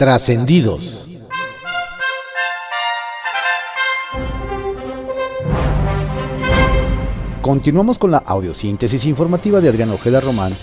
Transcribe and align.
Trascendidos. 0.00 1.06
Continuamos 7.42 7.98
con 7.98 8.10
la 8.10 8.16
audiosíntesis 8.24 9.04
informativa 9.04 9.60
de 9.60 9.68
Adrián 9.68 9.90
Ojeda 9.90 10.22
Román, 10.22 10.54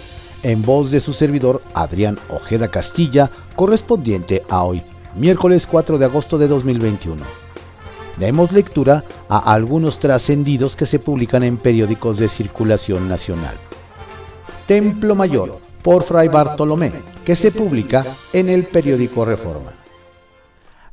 en 0.41 0.63
voz 0.63 0.89
de 0.89 1.01
su 1.01 1.13
servidor 1.13 1.61
Adrián 1.75 2.17
Ojeda 2.29 2.69
Castilla, 2.69 3.29
correspondiente 3.55 4.41
a 4.49 4.63
hoy, 4.63 4.81
miércoles 5.15 5.67
4 5.67 5.99
de 5.99 6.05
agosto 6.05 6.39
de 6.39 6.47
2021. 6.47 7.23
Demos 8.17 8.51
lectura 8.51 9.03
a 9.29 9.53
algunos 9.53 9.99
trascendidos 9.99 10.75
que 10.75 10.87
se 10.87 10.97
publican 10.97 11.43
en 11.43 11.57
periódicos 11.57 12.17
de 12.17 12.27
circulación 12.27 13.07
nacional. 13.07 13.53
Templo 14.65 15.13
Mayor, 15.13 15.59
por 15.83 16.01
Fray 16.01 16.27
Bartolomé, 16.27 16.91
que 17.27 17.35
se 17.35 17.51
publica 17.51 18.05
en 18.31 18.47
el 18.47 18.63
periódico 18.63 19.25
Reforma. 19.25 19.73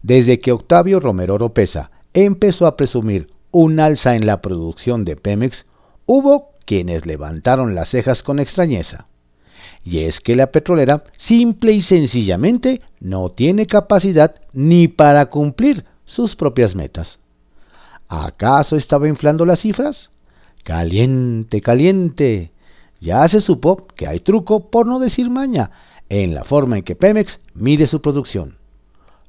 Desde 0.02 0.41
que 0.41 0.51
Octavio 0.51 0.98
Romero 0.98 1.34
Oropesa 1.34 1.93
empezó 2.12 2.66
a 2.66 2.77
presumir 2.77 3.30
un 3.52 3.79
alza 3.79 4.16
en 4.16 4.27
la 4.27 4.43
producción 4.43 5.05
de 5.05 5.15
Pemex, 5.15 5.65
hubo 6.07 6.51
quienes 6.66 7.07
levantaron 7.07 7.77
las 7.77 7.91
cejas 7.91 8.24
con 8.24 8.41
extrañeza. 8.41 9.07
Y 9.84 10.01
es 10.01 10.20
que 10.20 10.34
la 10.34 10.48
petrolera 10.48 11.05
simple 11.16 11.70
y 11.70 11.83
sencillamente 11.83 12.80
no 12.98 13.29
tiene 13.29 13.69
capacidad 13.69 14.35
ni 14.52 14.88
para 14.88 15.27
cumplir 15.27 15.85
sus 16.05 16.35
propias 16.35 16.74
metas. 16.74 17.21
¿Acaso 18.09 18.74
estaba 18.74 19.07
inflando 19.07 19.46
las 19.46 19.60
cifras? 19.60 20.10
Caliente, 20.65 21.60
caliente. 21.60 22.51
Ya 23.01 23.29
se 23.29 23.41
supo 23.41 23.87
que 23.95 24.09
hay 24.09 24.19
truco, 24.19 24.69
por 24.71 24.88
no 24.88 24.98
decir 24.98 25.30
maña, 25.30 25.71
en 26.09 26.35
la 26.35 26.45
forma 26.45 26.77
en 26.77 26.83
que 26.83 26.97
Pemex 26.97 27.41
mide 27.55 27.87
su 27.87 28.01
producción. 28.01 28.57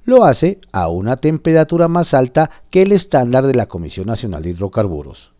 Lo 0.03 0.23
hace 0.23 0.59
a 0.71 0.87
una 0.87 1.17
temperatura 1.17 1.87
más 1.87 2.13
alta 2.13 2.51
que 2.69 2.83
el 2.83 2.91
estándar 2.91 3.47
de 3.47 3.55
la 3.55 3.65
Comisión 3.65 4.05
Nacional 4.07 4.43
de 4.43 4.51
Hidrocarburos. 4.51 5.31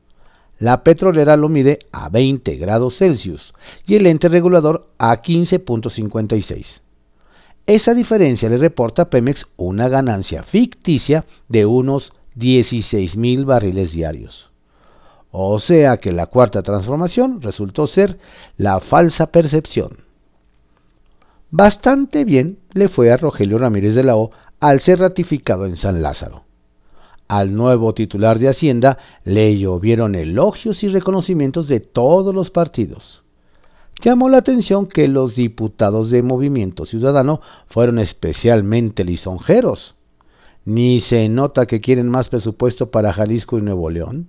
La 0.58 0.84
petrolera 0.84 1.36
lo 1.36 1.50
mide 1.50 1.80
a 1.92 2.10
20 2.10 2.56
grados 2.56 2.98
Celsius 2.98 3.54
y 3.86 3.96
el 3.96 4.08
ente 4.08 4.30
regulador 4.30 4.88
a 4.98 5.22
15.56. 5.22 6.82
Esa 7.68 7.94
diferencia 7.94 8.50
le 8.50 8.58
reporta 8.58 9.04
a 9.04 9.10
Pemex 9.10 9.46
una 9.58 9.90
ganancia 9.90 10.44
ficticia 10.44 11.26
de 11.50 11.66
unos 11.66 12.14
16 12.36 13.18
mil 13.18 13.46
barriles 13.46 13.92
diarios. 13.92 14.50
O 15.32 15.60
sea 15.60 15.98
que 15.98 16.14
la 16.14 16.28
cuarta 16.28 16.64
transformación 16.64 17.42
resultó 17.42 17.88
ser 17.88 18.18
la 18.56 18.80
falsa 18.80 19.28
percepción. 19.28 20.05
Bastante 21.58 22.26
bien 22.26 22.60
le 22.74 22.90
fue 22.90 23.14
a 23.14 23.16
Rogelio 23.16 23.58
Ramírez 23.58 23.96
de 23.96 24.04
la 24.04 24.18
O 24.18 24.30
al 24.60 24.82
ser 24.82 25.00
ratificado 25.00 25.66
en 25.66 25.78
San 25.78 26.02
Lázaro. 26.02 26.44
Al 27.30 27.56
nuevo 27.56 27.94
titular 27.94 28.40
de 28.40 28.50
Hacienda 28.50 28.98
le 29.24 29.58
llovieron 29.58 30.16
elogios 30.16 30.84
y 30.84 30.90
reconocimientos 30.90 31.70
de 31.70 31.80
todos 31.80 32.36
los 32.36 32.50
partidos. 32.52 33.24
Llamó 34.04 34.28
la 34.28 34.40
atención 34.40 34.86
que 34.86 35.08
los 35.08 35.38
diputados 35.38 36.10
de 36.10 36.24
Movimiento 36.24 36.84
Ciudadano 36.84 37.40
fueron 37.70 38.00
especialmente 38.00 39.06
lisonjeros. 39.06 39.96
Ni 40.66 41.00
se 41.00 41.30
nota 41.30 41.68
que 41.68 41.80
quieren 41.80 42.10
más 42.10 42.28
presupuesto 42.28 42.92
para 42.92 43.14
Jalisco 43.14 43.58
y 43.58 43.62
Nuevo 43.62 43.90
León. 43.90 44.28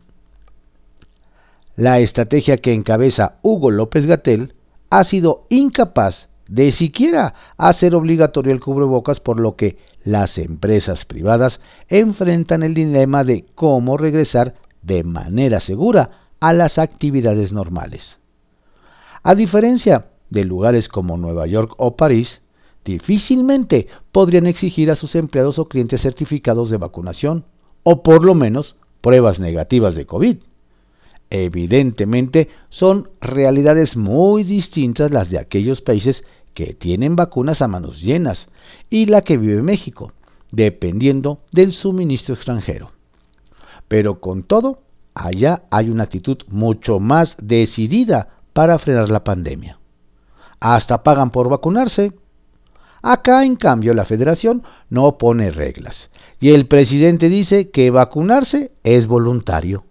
La 1.74 1.98
estrategia 1.98 2.58
que 2.58 2.72
encabeza 2.72 3.40
Hugo 3.42 3.72
López 3.72 4.06
Gatel 4.06 4.54
ha 4.90 5.02
sido 5.02 5.46
incapaz 5.48 6.28
de 6.48 6.72
siquiera 6.72 7.34
hacer 7.56 7.94
obligatorio 7.94 8.52
el 8.52 8.60
cubrebocas, 8.60 9.20
por 9.20 9.40
lo 9.40 9.56
que 9.56 9.78
las 10.04 10.38
empresas 10.38 11.04
privadas 11.04 11.60
enfrentan 11.88 12.62
el 12.62 12.74
dilema 12.74 13.24
de 13.24 13.44
cómo 13.54 13.96
regresar 13.96 14.54
de 14.82 15.02
manera 15.02 15.60
segura 15.60 16.10
a 16.40 16.52
las 16.52 16.78
actividades 16.78 17.52
normales. 17.52 18.18
A 19.22 19.34
diferencia 19.34 20.06
de 20.30 20.44
lugares 20.44 20.88
como 20.88 21.16
Nueva 21.16 21.46
York 21.46 21.74
o 21.78 21.96
París, 21.96 22.40
difícilmente 22.84 23.88
podrían 24.12 24.46
exigir 24.46 24.90
a 24.90 24.96
sus 24.96 25.16
empleados 25.16 25.58
o 25.58 25.68
clientes 25.68 26.02
certificados 26.02 26.70
de 26.70 26.76
vacunación, 26.76 27.44
o 27.82 28.02
por 28.02 28.24
lo 28.24 28.34
menos 28.34 28.76
pruebas 29.00 29.40
negativas 29.40 29.94
de 29.94 30.06
COVID. 30.06 30.36
Evidentemente 31.30 32.48
son 32.70 33.10
realidades 33.20 33.96
muy 33.96 34.44
distintas 34.44 35.10
las 35.10 35.30
de 35.30 35.38
aquellos 35.38 35.82
países 35.82 36.24
que 36.54 36.72
tienen 36.72 37.16
vacunas 37.16 37.62
a 37.62 37.68
manos 37.68 38.00
llenas 38.00 38.48
y 38.88 39.06
la 39.06 39.22
que 39.22 39.36
vive 39.36 39.62
México, 39.62 40.12
dependiendo 40.52 41.40
del 41.52 41.72
suministro 41.72 42.34
extranjero. 42.34 42.92
Pero 43.88 44.20
con 44.20 44.42
todo, 44.42 44.80
allá 45.14 45.64
hay 45.70 45.90
una 45.90 46.04
actitud 46.04 46.38
mucho 46.48 47.00
más 47.00 47.36
decidida 47.40 48.28
para 48.52 48.78
frenar 48.78 49.08
la 49.08 49.24
pandemia. 49.24 49.78
Hasta 50.60 51.02
pagan 51.02 51.30
por 51.30 51.48
vacunarse. 51.48 52.12
Acá, 53.02 53.44
en 53.44 53.56
cambio, 53.56 53.94
la 53.94 54.04
federación 54.04 54.62
no 54.88 55.18
pone 55.18 55.50
reglas 55.50 56.10
y 56.40 56.50
el 56.50 56.66
presidente 56.66 57.28
dice 57.28 57.70
que 57.70 57.90
vacunarse 57.90 58.72
es 58.82 59.06
voluntario. 59.06 59.84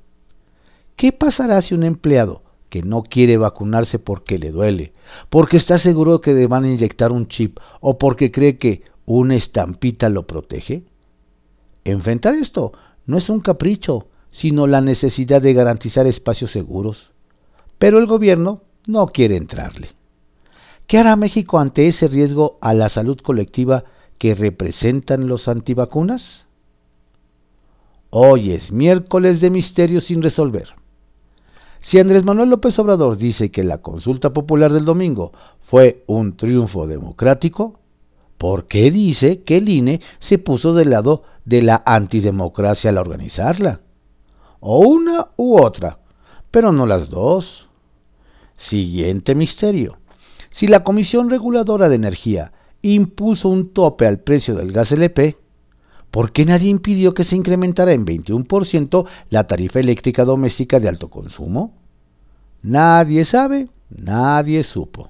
¿Qué 0.96 1.12
pasará 1.12 1.62
si 1.62 1.74
un 1.74 1.84
empleado 1.84 2.42
que 2.70 2.82
no 2.82 3.04
quiere 3.04 3.36
vacunarse 3.36 4.00
porque 4.00 4.38
le 4.38 4.52
duele, 4.52 4.94
porque 5.30 5.58
está 5.58 5.78
seguro 5.78 6.22
que 6.22 6.34
le 6.34 6.48
van 6.48 6.64
a 6.64 6.72
inyectar 6.72 7.12
un 7.12 7.28
chip 7.28 7.60
o 7.82 7.98
porque 7.98 8.32
cree 8.32 8.58
que 8.58 8.84
una 9.06 9.36
estampita 9.36 10.08
lo 10.08 10.26
protege? 10.26 10.84
Enfrentar 11.84 12.34
esto 12.34 12.72
no 13.06 13.18
es 13.18 13.30
un 13.30 13.42
capricho, 13.42 14.08
sino 14.32 14.68
la 14.68 14.80
necesidad 14.80 15.42
de 15.42 15.54
garantizar 15.54 16.08
espacios 16.08 16.52
seguros. 16.52 17.12
Pero 17.78 18.00
el 18.00 18.06
gobierno 18.06 18.62
no 18.88 19.08
quiere 19.08 19.36
entrarle. 19.36 19.90
¿Qué 20.88 20.98
hará 20.98 21.18
México 21.18 21.60
ante 21.60 21.88
ese 21.88 22.08
riesgo 22.08 22.58
a 22.62 22.74
la 22.74 22.88
salud 22.88 23.18
colectiva 23.20 23.84
que 24.18 24.34
representan 24.34 25.28
los 25.28 25.50
antivacunas? 25.50 26.48
Hoy 28.12 28.54
es 28.54 28.72
miércoles 28.72 29.42
de 29.42 29.50
misterio 29.50 30.00
sin 30.00 30.22
resolver. 30.22 30.74
Si 31.86 32.00
Andrés 32.00 32.24
Manuel 32.26 32.50
López 32.50 32.80
Obrador 32.80 33.16
dice 33.16 33.52
que 33.52 33.64
la 33.64 33.78
consulta 33.78 34.34
popular 34.34 34.74
del 34.74 34.86
domingo 34.86 35.34
fue 35.62 36.04
un 36.08 36.36
triunfo 36.36 36.88
democrático, 36.88 37.80
¿por 38.40 38.66
qué 38.66 38.90
dice 38.90 39.44
que 39.44 39.58
el 39.58 39.70
INE 39.70 40.02
se 40.18 40.40
puso 40.40 40.74
del 40.74 40.90
lado 40.90 41.22
de 41.46 41.62
la 41.62 41.84
antidemocracia 41.86 42.90
al 42.90 42.98
organizarla? 42.98 43.82
O 44.62 44.80
una 44.80 45.28
u 45.38 45.62
otra, 45.62 46.00
pero 46.50 46.72
no 46.72 46.88
las 46.88 47.12
dos. 47.12 47.70
Siguiente 48.58 49.36
misterio. 49.36 50.00
Si 50.50 50.66
la 50.66 50.84
Comisión 50.84 51.30
Reguladora 51.30 51.88
de 51.88 51.98
Energía 51.98 52.52
impuso 52.82 53.48
un 53.48 53.74
tope 53.74 54.08
al 54.08 54.18
precio 54.18 54.56
del 54.56 54.72
gas 54.72 54.92
LP, 54.92 55.38
¿por 56.16 56.32
qué 56.32 56.46
nadie 56.46 56.70
impidió 56.70 57.14
que 57.14 57.26
se 57.26 57.36
incrementara 57.36 57.92
en 57.92 58.06
21% 58.06 59.06
la 59.32 59.48
tarifa 59.48 59.82
eléctrica 59.82 60.24
doméstica 60.24 60.80
de 60.80 60.88
alto 60.88 61.10
consumo? 61.10 61.74
Nadie 62.64 63.26
sabe, 63.26 63.68
nadie 63.90 64.64
supo. 64.64 65.10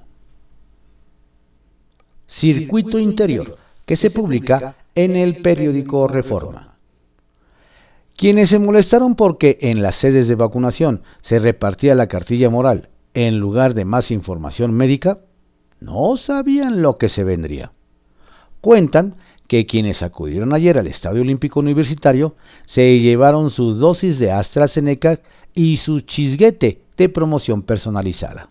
Circuito 2.26 2.98
Interior, 2.98 3.56
que 3.86 3.96
se 3.96 4.10
publica 4.10 4.78
en 4.96 5.16
el 5.16 5.44
periódico 5.44 6.08
Reforma. 6.08 6.74
Quienes 8.18 8.50
se 8.50 8.58
molestaron 8.58 9.14
porque 9.14 9.60
en 9.62 9.84
las 9.84 9.94
sedes 9.94 10.28
de 10.28 10.34
vacunación 10.34 11.04
se 11.22 11.38
repartía 11.38 11.94
la 11.94 12.08
cartilla 12.08 12.50
moral 12.50 12.90
en 13.14 13.38
lugar 13.38 13.76
de 13.76 13.86
más 13.86 14.10
información 14.10 14.74
médica, 14.74 15.20
no 15.80 16.18
sabían 16.18 16.82
lo 16.82 16.98
que 16.98 17.10
se 17.10 17.24
vendría. 17.24 17.74
Cuentan 18.60 19.18
que 19.48 19.66
quienes 19.66 20.02
acudieron 20.04 20.54
ayer 20.54 20.78
al 20.78 20.88
Estadio 20.88 21.22
Olímpico 21.22 21.60
Universitario 21.60 22.36
se 22.66 23.00
llevaron 23.00 23.50
su 23.50 23.74
dosis 23.74 24.20
de 24.20 24.32
AstraZeneca 24.32 25.20
y 25.54 25.78
su 25.78 26.02
chisguete 26.02 26.82
de 26.98 27.10
promoción 27.10 27.62
personalizada. 27.62 28.50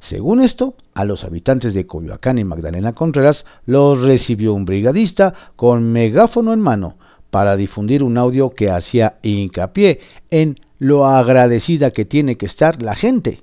Según 0.00 0.40
esto, 0.40 0.74
a 0.94 1.04
los 1.04 1.24
habitantes 1.24 1.74
de 1.74 1.86
Coyoacán 1.86 2.38
y 2.38 2.44
Magdalena 2.44 2.92
Contreras 2.92 3.44
los 3.66 4.00
recibió 4.00 4.54
un 4.54 4.64
brigadista 4.64 5.34
con 5.56 5.92
megáfono 5.92 6.52
en 6.52 6.60
mano 6.60 6.96
para 7.30 7.56
difundir 7.56 8.02
un 8.02 8.18
audio 8.18 8.50
que 8.50 8.70
hacía 8.70 9.18
hincapié 9.22 10.00
en 10.30 10.60
lo 10.78 11.06
agradecida 11.06 11.90
que 11.90 12.04
tiene 12.04 12.36
que 12.36 12.46
estar 12.46 12.82
la 12.82 12.94
gente. 12.94 13.42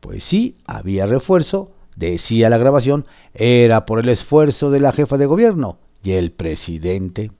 Pues 0.00 0.24
sí, 0.24 0.56
había 0.66 1.06
refuerzo, 1.06 1.72
decía 1.96 2.48
la 2.48 2.58
grabación, 2.58 3.06
era 3.34 3.84
por 3.84 4.00
el 4.00 4.08
esfuerzo 4.08 4.70
de 4.70 4.80
la 4.80 4.92
jefa 4.92 5.18
de 5.18 5.26
gobierno, 5.26 5.78
y 6.02 6.12
el 6.12 6.32
presidente. 6.32 7.30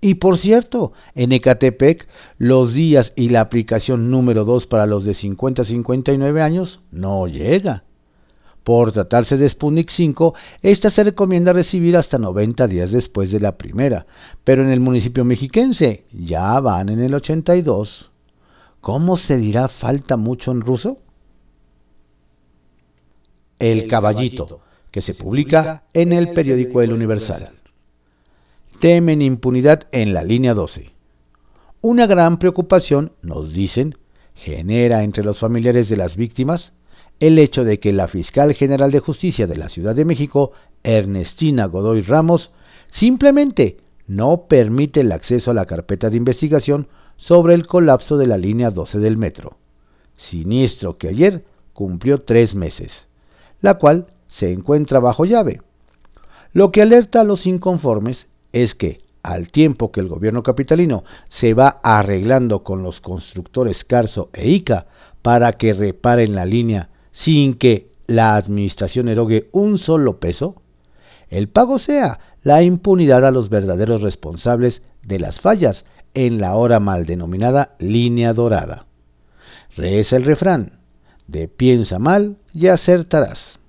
Y 0.00 0.14
por 0.14 0.38
cierto, 0.38 0.92
en 1.14 1.32
Ecatepec, 1.32 2.08
los 2.38 2.72
días 2.72 3.12
y 3.16 3.28
la 3.28 3.42
aplicación 3.42 4.10
número 4.10 4.44
2 4.44 4.66
para 4.66 4.86
los 4.86 5.04
de 5.04 5.14
50 5.14 5.62
a 5.62 5.64
59 5.64 6.42
años 6.42 6.80
no 6.90 7.26
llega. 7.26 7.84
Por 8.64 8.92
tratarse 8.92 9.36
de 9.36 9.48
Sputnik 9.48 9.90
5, 9.90 10.34
esta 10.62 10.90
se 10.90 11.04
recomienda 11.04 11.52
recibir 11.52 11.96
hasta 11.96 12.18
90 12.18 12.66
días 12.66 12.92
después 12.92 13.30
de 13.30 13.40
la 13.40 13.56
primera, 13.56 14.06
pero 14.44 14.62
en 14.62 14.70
el 14.70 14.80
municipio 14.80 15.24
mexiquense 15.24 16.04
ya 16.12 16.58
van 16.60 16.88
en 16.88 17.00
el 17.00 17.14
82. 17.14 18.10
¿Cómo 18.80 19.16
se 19.16 19.36
dirá 19.36 19.68
falta 19.68 20.16
mucho 20.16 20.52
en 20.52 20.60
ruso? 20.60 20.98
El 23.58 23.88
Caballito, 23.88 24.60
que 24.90 25.00
se 25.00 25.14
publica 25.14 25.84
en 25.92 26.12
el 26.12 26.32
periódico 26.32 26.82
El 26.82 26.92
Universal. 26.92 27.50
Temen 28.80 29.22
impunidad 29.22 29.88
en 29.92 30.14
la 30.14 30.24
línea 30.24 30.54
12. 30.54 30.90
Una 31.82 32.06
gran 32.06 32.38
preocupación, 32.38 33.12
nos 33.22 33.52
dicen, 33.52 33.96
genera 34.34 35.02
entre 35.02 35.24
los 35.24 35.38
familiares 35.38 35.88
de 35.88 35.96
las 35.96 36.16
víctimas 36.16 36.72
el 37.20 37.38
hecho 37.38 37.64
de 37.64 37.78
que 37.78 37.92
la 37.92 38.08
fiscal 38.08 38.54
general 38.54 38.90
de 38.90 39.00
justicia 39.00 39.46
de 39.46 39.56
la 39.56 39.68
Ciudad 39.68 39.94
de 39.94 40.06
México, 40.06 40.52
Ernestina 40.82 41.66
Godoy 41.66 42.00
Ramos, 42.00 42.50
simplemente 42.90 43.76
no 44.06 44.46
permite 44.48 45.00
el 45.00 45.12
acceso 45.12 45.50
a 45.50 45.54
la 45.54 45.66
carpeta 45.66 46.08
de 46.08 46.16
investigación 46.16 46.88
sobre 47.16 47.54
el 47.54 47.66
colapso 47.66 48.16
de 48.16 48.26
la 48.26 48.38
línea 48.38 48.70
12 48.70 48.98
del 48.98 49.18
metro, 49.18 49.58
siniestro 50.16 50.96
que 50.96 51.08
ayer 51.08 51.44
cumplió 51.74 52.22
tres 52.22 52.54
meses, 52.54 53.06
la 53.60 53.74
cual 53.74 54.06
se 54.30 54.52
encuentra 54.52 55.00
bajo 55.00 55.24
llave. 55.24 55.60
Lo 56.52 56.70
que 56.70 56.82
alerta 56.82 57.20
a 57.20 57.24
los 57.24 57.46
inconformes 57.46 58.28
es 58.52 58.74
que, 58.74 59.00
al 59.22 59.48
tiempo 59.48 59.92
que 59.92 60.00
el 60.00 60.08
gobierno 60.08 60.42
capitalino 60.42 61.04
se 61.28 61.52
va 61.52 61.80
arreglando 61.82 62.62
con 62.62 62.82
los 62.82 63.00
constructores 63.00 63.84
Carso 63.84 64.30
e 64.32 64.48
ICA 64.48 64.86
para 65.20 65.52
que 65.52 65.74
reparen 65.74 66.34
la 66.34 66.46
línea 66.46 66.88
sin 67.12 67.54
que 67.54 67.90
la 68.06 68.36
administración 68.36 69.08
erogue 69.08 69.50
un 69.52 69.76
solo 69.78 70.18
peso, 70.18 70.62
el 71.28 71.48
pago 71.48 71.78
sea 71.78 72.18
la 72.42 72.62
impunidad 72.62 73.24
a 73.26 73.30
los 73.30 73.50
verdaderos 73.50 74.00
responsables 74.00 74.82
de 75.06 75.18
las 75.18 75.40
fallas 75.40 75.84
en 76.14 76.40
la 76.40 76.54
hora 76.54 76.80
mal 76.80 77.04
denominada 77.04 77.76
línea 77.78 78.32
dorada. 78.32 78.86
Reza 79.76 80.16
el 80.16 80.24
refrán, 80.24 80.80
de 81.26 81.46
piensa 81.46 81.98
mal 81.98 82.38
y 82.54 82.68
acertarás. 82.68 83.59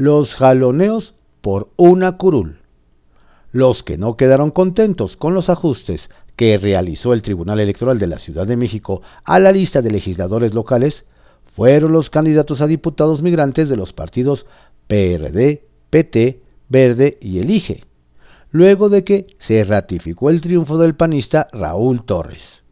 Los 0.00 0.34
jaloneos 0.34 1.14
por 1.42 1.68
una 1.76 2.16
curul. 2.16 2.60
Los 3.52 3.82
que 3.82 3.98
no 3.98 4.16
quedaron 4.16 4.50
contentos 4.50 5.18
con 5.18 5.34
los 5.34 5.50
ajustes 5.50 6.08
que 6.36 6.56
realizó 6.56 7.12
el 7.12 7.20
Tribunal 7.20 7.60
Electoral 7.60 7.98
de 7.98 8.06
la 8.06 8.18
Ciudad 8.18 8.46
de 8.46 8.56
México 8.56 9.02
a 9.24 9.38
la 9.38 9.52
lista 9.52 9.82
de 9.82 9.90
legisladores 9.90 10.54
locales 10.54 11.04
fueron 11.54 11.92
los 11.92 12.08
candidatos 12.08 12.62
a 12.62 12.66
diputados 12.66 13.20
migrantes 13.20 13.68
de 13.68 13.76
los 13.76 13.92
partidos 13.92 14.46
PRD, 14.86 15.66
PT, 15.90 16.40
Verde 16.70 17.18
y 17.20 17.40
Elige, 17.40 17.84
luego 18.52 18.88
de 18.88 19.04
que 19.04 19.26
se 19.36 19.62
ratificó 19.64 20.30
el 20.30 20.40
triunfo 20.40 20.78
del 20.78 20.94
panista 20.94 21.48
Raúl 21.52 22.06
Torres. 22.06 22.62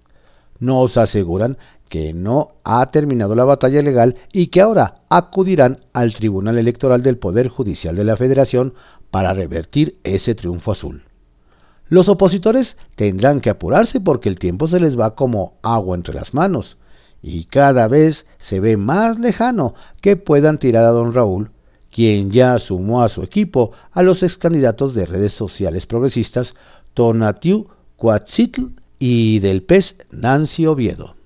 Nos 0.61 0.97
aseguran 0.97 1.59
que 1.89 2.13
no 2.13 2.53
ha 2.65 2.91
terminado 2.91 3.35
la 3.35 3.45
batalla 3.45 3.83
legal 3.83 4.17
y 4.33 4.49
que 4.49 4.61
ahora 4.61 5.03
acudirán 5.09 5.81
al 5.93 6.15
Tribunal 6.15 6.59
Electoral 6.59 7.03
del 7.03 7.19
Poder 7.19 7.49
Judicial 7.49 7.97
de 7.97 8.05
la 8.05 8.17
Federación 8.17 8.75
para 9.11 9.33
revertir 9.33 9.99
ese 10.05 10.35
triunfo 10.35 10.73
azul. 10.73 11.05
Los 11.89 12.09
opositores 12.09 12.77
tendrán 12.97 13.41
que 13.41 13.51
apurarse 13.51 14.01
porque 14.01 14.29
el 14.29 14.39
tiempo 14.39 14.69
se 14.69 14.81
les 14.81 14.99
va 14.99 15.15
como 15.15 15.55
agua 15.63 15.97
entre 15.97 16.15
las 16.15 16.35
manos 16.35 16.77
y 17.23 17.45
cada 17.45 17.89
vez 17.89 18.27
se 18.37 18.61
ve 18.61 18.77
más 18.77 19.19
lejano 19.19 19.75
que 20.01 20.17
puedan 20.17 20.59
tirar 20.59 20.85
a 20.85 20.91
don 20.91 21.15
Raúl, 21.15 21.51
quien 21.91 22.31
ya 22.31 22.59
sumó 22.59 23.03
a 23.03 23.09
su 23.09 23.23
equipo 23.23 23.73
a 23.91 24.03
los 24.03 24.23
ex 24.23 24.37
candidatos 24.37 24.95
de 24.95 25.07
redes 25.07 25.33
sociales 25.33 25.87
progresistas 25.87 26.55
Tonatiu 26.93 27.69
Coatzitl 27.97 28.67
y 28.99 29.39
del 29.41 29.63
PES 29.63 29.97
Nancy 30.11 30.67
Oviedo. 30.67 31.18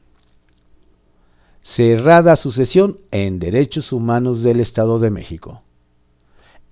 Cerrada 1.64 2.34
sucesión 2.34 2.98
en 3.12 3.38
Derechos 3.38 3.92
Humanos 3.92 4.42
del 4.42 4.58
Estado 4.58 4.98
de 4.98 5.10
México. 5.10 5.62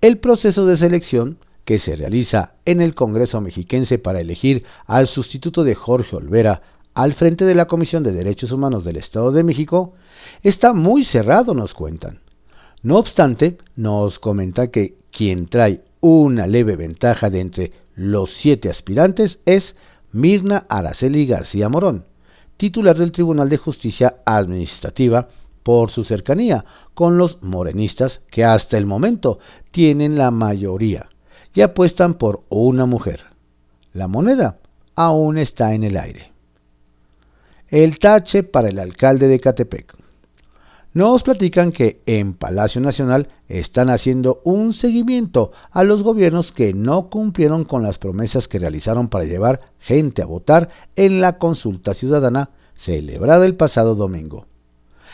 El 0.01 0.17
proceso 0.17 0.65
de 0.65 0.75
selección 0.75 1.37
que 1.63 1.79
se 1.79 1.95
realiza 1.95 2.55
en 2.65 2.81
el 2.81 2.93
Congreso 2.93 3.39
mexiquense 3.39 3.99
para 3.99 4.19
elegir 4.19 4.65
al 4.85 5.07
sustituto 5.07 5.63
de 5.63 5.75
Jorge 5.75 6.17
Olvera 6.17 6.61
al 6.93 7.13
frente 7.13 7.45
de 7.45 7.55
la 7.55 7.67
Comisión 7.67 8.03
de 8.03 8.11
Derechos 8.11 8.51
Humanos 8.51 8.83
del 8.83 8.97
Estado 8.97 9.31
de 9.31 9.43
México, 9.45 9.93
está 10.43 10.73
muy 10.73 11.05
cerrado, 11.05 11.53
nos 11.53 11.73
cuentan. 11.73 12.19
No 12.83 12.97
obstante, 12.97 13.57
nos 13.77 14.19
comenta 14.19 14.71
que 14.71 14.97
quien 15.09 15.47
trae 15.47 15.83
una 16.01 16.47
leve 16.47 16.75
ventaja 16.75 17.29
de 17.29 17.39
entre 17.39 17.71
los 17.95 18.31
siete 18.33 18.69
aspirantes 18.69 19.39
es 19.45 19.75
Mirna 20.11 20.65
Araceli 20.67 21.25
García 21.25 21.69
Morón, 21.69 22.03
titular 22.61 22.95
del 22.95 23.11
Tribunal 23.11 23.49
de 23.49 23.57
Justicia 23.57 24.17
Administrativa, 24.23 25.29
por 25.63 25.89
su 25.89 26.03
cercanía 26.03 26.63
con 26.93 27.17
los 27.17 27.41
morenistas 27.41 28.21
que 28.29 28.45
hasta 28.45 28.77
el 28.77 28.85
momento 28.85 29.39
tienen 29.71 30.15
la 30.15 30.29
mayoría 30.29 31.09
y 31.55 31.61
apuestan 31.61 32.19
por 32.19 32.43
una 32.49 32.85
mujer. 32.85 33.21
La 33.93 34.07
moneda 34.07 34.59
aún 34.93 35.39
está 35.39 35.73
en 35.73 35.83
el 35.83 35.97
aire 35.97 36.31
el 37.71 37.99
tache 37.99 38.43
para 38.43 38.67
el 38.67 38.77
alcalde 38.77 39.29
de 39.29 39.39
Catepec. 39.39 40.00
Nos 40.93 41.23
platican 41.23 41.71
que 41.71 42.01
en 42.05 42.33
Palacio 42.33 42.81
Nacional 42.81 43.29
están 43.47 43.89
haciendo 43.89 44.41
un 44.43 44.73
seguimiento 44.73 45.53
a 45.71 45.85
los 45.85 46.03
gobiernos 46.03 46.51
que 46.51 46.73
no 46.73 47.09
cumplieron 47.09 47.63
con 47.63 47.81
las 47.81 47.97
promesas 47.97 48.49
que 48.49 48.59
realizaron 48.59 49.07
para 49.07 49.23
llevar 49.23 49.61
gente 49.79 50.21
a 50.21 50.25
votar 50.25 50.69
en 50.97 51.21
la 51.21 51.37
consulta 51.37 51.93
ciudadana 51.93 52.49
celebrada 52.73 53.45
el 53.45 53.55
pasado 53.55 53.95
domingo. 53.95 54.47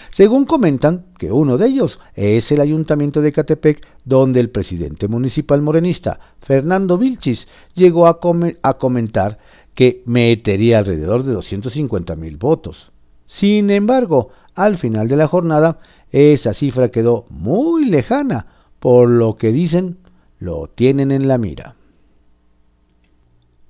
Según 0.10 0.46
comentan 0.46 1.06
que 1.20 1.32
uno 1.32 1.60
de 1.60 1.68
ellos 1.68 2.00
es 2.16 2.52
el 2.52 2.62
ayuntamiento 2.62 3.22
de 3.22 3.32
Catepec, 3.32 3.86
donde 4.04 4.40
el 4.40 4.50
presidente 4.50 5.08
municipal 5.08 5.62
morenista, 5.62 6.20
Fernando 6.42 6.98
Vilchis, 6.98 7.48
llegó 7.76 8.08
a, 8.08 8.20
a 8.64 8.74
comentar 8.76 9.38
que 9.76 10.02
metería 10.06 10.80
alrededor 10.80 11.22
de 11.24 11.34
250 11.34 12.16
mil 12.16 12.38
votos. 12.38 12.92
Sin 13.28 13.70
embargo, 13.70 14.30
al 14.58 14.78
final 14.78 15.08
de 15.08 15.16
la 15.16 15.28
jornada, 15.28 15.80
esa 16.12 16.54
cifra 16.54 16.90
quedó 16.90 17.26
muy 17.30 17.86
lejana, 17.86 18.48
por 18.80 19.08
lo 19.08 19.36
que 19.36 19.52
dicen 19.52 19.98
lo 20.40 20.68
tienen 20.68 21.12
en 21.12 21.28
la 21.28 21.38
mira. 21.38 21.76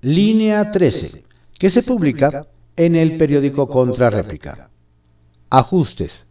Línea 0.02 0.72
13, 0.72 1.24
que 1.60 1.70
se 1.70 1.84
publica 1.84 2.48
en 2.78 2.96
el 2.96 3.18
periódico 3.18 3.68
Contrarréplica. 3.68 4.70
Ajustes. 5.50 6.26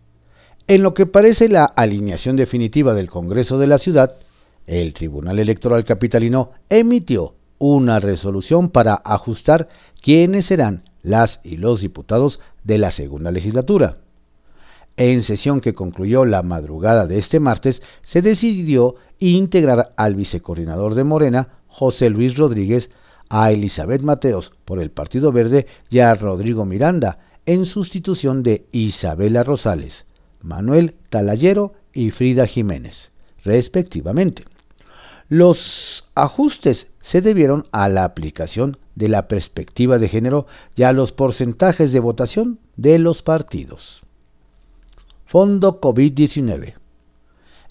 En 0.68 0.82
lo 0.82 0.94
que 0.94 1.06
parece 1.06 1.48
la 1.48 1.64
alineación 1.64 2.36
definitiva 2.36 2.94
del 2.94 3.10
Congreso 3.10 3.58
de 3.58 3.66
la 3.66 3.78
Ciudad, 3.78 4.16
el 4.66 4.94
Tribunal 4.94 5.38
Electoral 5.38 5.84
Capitalino 5.84 6.52
emitió 6.70 7.34
una 7.58 8.00
resolución 8.00 8.70
para 8.70 8.94
ajustar 9.04 9.68
quiénes 10.02 10.46
serán 10.46 10.84
las 11.02 11.40
y 11.44 11.58
los 11.58 11.82
diputados 11.82 12.40
de 12.64 12.78
la 12.78 12.90
segunda 12.90 13.30
legislatura. 13.30 13.98
En 14.96 15.22
sesión 15.22 15.60
que 15.60 15.74
concluyó 15.74 16.24
la 16.24 16.42
madrugada 16.42 17.06
de 17.06 17.18
este 17.18 17.38
martes, 17.38 17.82
se 18.00 18.22
decidió 18.22 18.94
integrar 19.18 19.92
al 19.96 20.14
vicecoordinador 20.14 20.94
de 20.94 21.04
Morena, 21.04 21.48
José 21.66 22.08
Luis 22.08 22.36
Rodríguez, 22.36 22.90
a 23.28 23.50
Elizabeth 23.50 24.02
Mateos 24.02 24.52
por 24.64 24.80
el 24.80 24.90
Partido 24.90 25.32
Verde 25.32 25.66
y 25.90 25.98
a 25.98 26.14
Rodrigo 26.14 26.64
Miranda 26.64 27.18
en 27.44 27.66
sustitución 27.66 28.42
de 28.42 28.66
Isabela 28.72 29.42
Rosales, 29.44 30.06
Manuel 30.40 30.94
Talayero 31.10 31.74
y 31.92 32.10
Frida 32.10 32.46
Jiménez, 32.46 33.10
respectivamente. 33.44 34.44
Los 35.28 36.04
ajustes 36.14 36.86
se 37.02 37.20
debieron 37.20 37.66
a 37.72 37.88
la 37.88 38.04
aplicación 38.04 38.78
de 38.94 39.08
la 39.08 39.28
perspectiva 39.28 39.98
de 39.98 40.08
género 40.08 40.46
y 40.74 40.84
a 40.84 40.92
los 40.92 41.12
porcentajes 41.12 41.92
de 41.92 42.00
votación 42.00 42.60
de 42.76 42.98
los 42.98 43.22
partidos. 43.22 44.05
Fondo 45.36 45.82
COVID-19. 45.82 46.76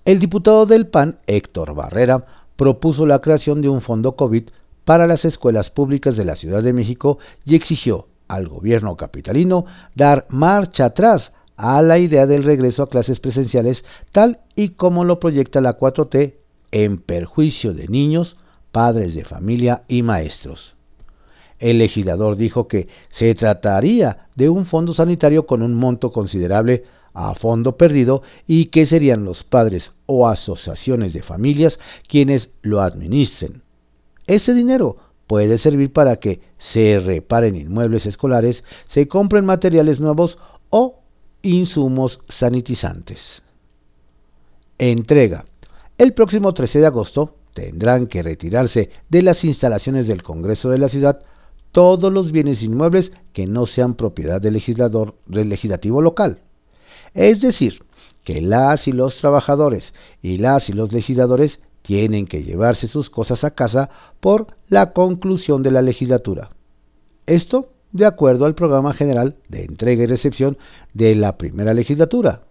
El 0.05 0.19
diputado 0.19 0.67
del 0.67 0.85
PAN, 0.85 1.17
Héctor 1.25 1.73
Barrera, 1.73 2.23
propuso 2.55 3.07
la 3.07 3.21
creación 3.21 3.63
de 3.63 3.69
un 3.69 3.81
fondo 3.81 4.15
COVID 4.15 4.49
para 4.83 5.07
las 5.07 5.25
escuelas 5.25 5.71
públicas 5.71 6.15
de 6.15 6.25
la 6.25 6.35
Ciudad 6.35 6.61
de 6.61 6.73
México 6.73 7.17
y 7.43 7.55
exigió 7.55 8.05
al 8.27 8.47
gobierno 8.47 8.95
capitalino 8.97 9.65
dar 9.95 10.27
marcha 10.29 10.85
atrás 10.85 11.33
a 11.57 11.81
la 11.81 11.97
idea 11.97 12.27
del 12.27 12.43
regreso 12.43 12.83
a 12.83 12.89
clases 12.91 13.19
presenciales 13.19 13.83
tal 14.11 14.41
y 14.55 14.69
como 14.69 15.03
lo 15.03 15.19
proyecta 15.19 15.59
la 15.59 15.75
4T 15.75 16.35
en 16.69 16.99
perjuicio 16.99 17.73
de 17.73 17.87
niños, 17.87 18.37
padres 18.71 19.15
de 19.15 19.25
familia 19.25 19.85
y 19.87 20.03
maestros. 20.03 20.75
El 21.57 21.79
legislador 21.79 22.35
dijo 22.35 22.67
que 22.67 22.89
se 23.07 23.33
trataría 23.33 24.27
de 24.35 24.49
un 24.49 24.67
fondo 24.67 24.93
sanitario 24.93 25.47
con 25.47 25.63
un 25.63 25.73
monto 25.73 26.11
considerable 26.11 26.83
a 27.15 27.33
fondo 27.33 27.77
perdido 27.77 28.21
y 28.45 28.67
que 28.67 28.85
serían 28.85 29.25
los 29.25 29.43
padres 29.43 29.91
o 30.05 30.27
asociaciones 30.27 31.13
de 31.13 31.23
familias 31.23 31.79
quienes 32.07 32.51
lo 32.61 32.81
administren. 32.81 33.63
Ese 34.27 34.53
dinero 34.53 34.97
puede 35.25 35.57
servir 35.57 35.91
para 35.91 36.17
que 36.17 36.41
se 36.57 36.99
reparen 36.99 37.55
inmuebles 37.55 38.05
escolares, 38.05 38.63
se 38.85 39.07
compren 39.07 39.45
materiales 39.45 39.99
nuevos 39.99 40.37
o 40.69 40.99
insumos 41.41 42.21
sanitizantes. 42.27 43.41
Entrega. 44.77 45.45
El 45.97 46.13
próximo 46.13 46.53
13 46.53 46.79
de 46.79 46.87
agosto 46.87 47.35
tendrán 47.53 48.07
que 48.07 48.21
retirarse 48.21 48.89
de 49.09 49.21
las 49.21 49.45
instalaciones 49.45 50.07
del 50.07 50.21
Congreso 50.21 50.69
de 50.69 50.79
la 50.79 50.89
ciudad 50.89 51.21
todos 51.71 52.11
los 52.11 52.31
bienes 52.31 52.63
inmuebles 52.63 53.11
que 53.31 53.47
no 53.47 53.65
sean 53.65 53.95
propiedad 53.95 54.41
del 54.41 54.53
legislador 54.53 55.15
del 55.25 55.49
legislativo 55.49 56.01
local. 56.01 56.39
Es 57.15 57.41
decir, 57.41 57.81
que 58.23 58.41
las 58.41 58.87
y 58.87 58.91
los 58.91 59.17
trabajadores 59.17 59.93
y 60.21 60.37
las 60.37 60.69
y 60.69 60.73
los 60.73 60.91
legisladores 60.91 61.61
tienen 61.81 62.27
que 62.27 62.43
llevarse 62.43 62.87
sus 62.87 63.09
cosas 63.09 63.43
a 63.43 63.51
casa 63.51 63.89
por 64.19 64.47
la 64.67 64.91
conclusión 64.91 65.63
de 65.63 65.71
la 65.71 65.81
legislatura. 65.81 66.49
Esto 67.25 67.69
de 67.93 68.05
acuerdo 68.05 68.45
al 68.45 68.55
programa 68.55 68.93
general 68.93 69.37
de 69.47 69.63
entrega 69.63 70.03
y 70.03 70.07
recepción 70.07 70.57
de 70.93 71.15
la 71.15 71.37
primera 71.37 71.73
legislatura. 71.73 72.41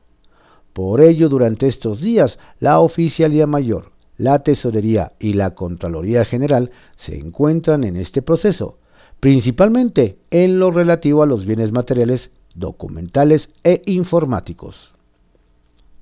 Por 0.73 1.03
ello, 1.03 1.29
durante 1.29 1.67
estos 1.67 2.01
días, 2.01 2.39
la 2.59 2.81
Oficialía 2.81 3.47
Mayor, 3.47 3.93
la 4.17 4.43
Tesorería 4.43 5.13
y 5.19 5.35
la 5.35 5.55
Contraloría 5.55 6.25
General 6.25 6.71
se 6.97 7.19
encuentran 7.19 7.85
en 7.85 7.97
este 7.97 8.23
proceso, 8.23 8.79
principalmente 9.21 10.19
en 10.31 10.59
lo 10.59 10.71
relativo 10.71 11.23
a 11.23 11.27
los 11.27 11.45
bienes 11.45 11.73
materiales 11.73 12.31
documentales 12.55 13.51
e 13.63 13.83
informáticos. 13.87 14.95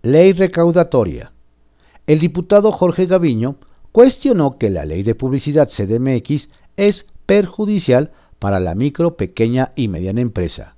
Ley 0.02 0.32
recaudatoria. 0.32 1.32
El 2.06 2.18
diputado 2.18 2.72
Jorge 2.72 3.06
Gaviño 3.06 3.56
cuestionó 3.92 4.58
que 4.58 4.70
la 4.70 4.84
ley 4.84 5.02
de 5.02 5.14
publicidad 5.14 5.68
CDMX 5.68 6.48
es 6.76 7.06
perjudicial 7.26 8.12
para 8.38 8.58
la 8.60 8.74
micro, 8.74 9.16
pequeña 9.16 9.72
y 9.76 9.88
mediana 9.88 10.20
empresa 10.20 10.76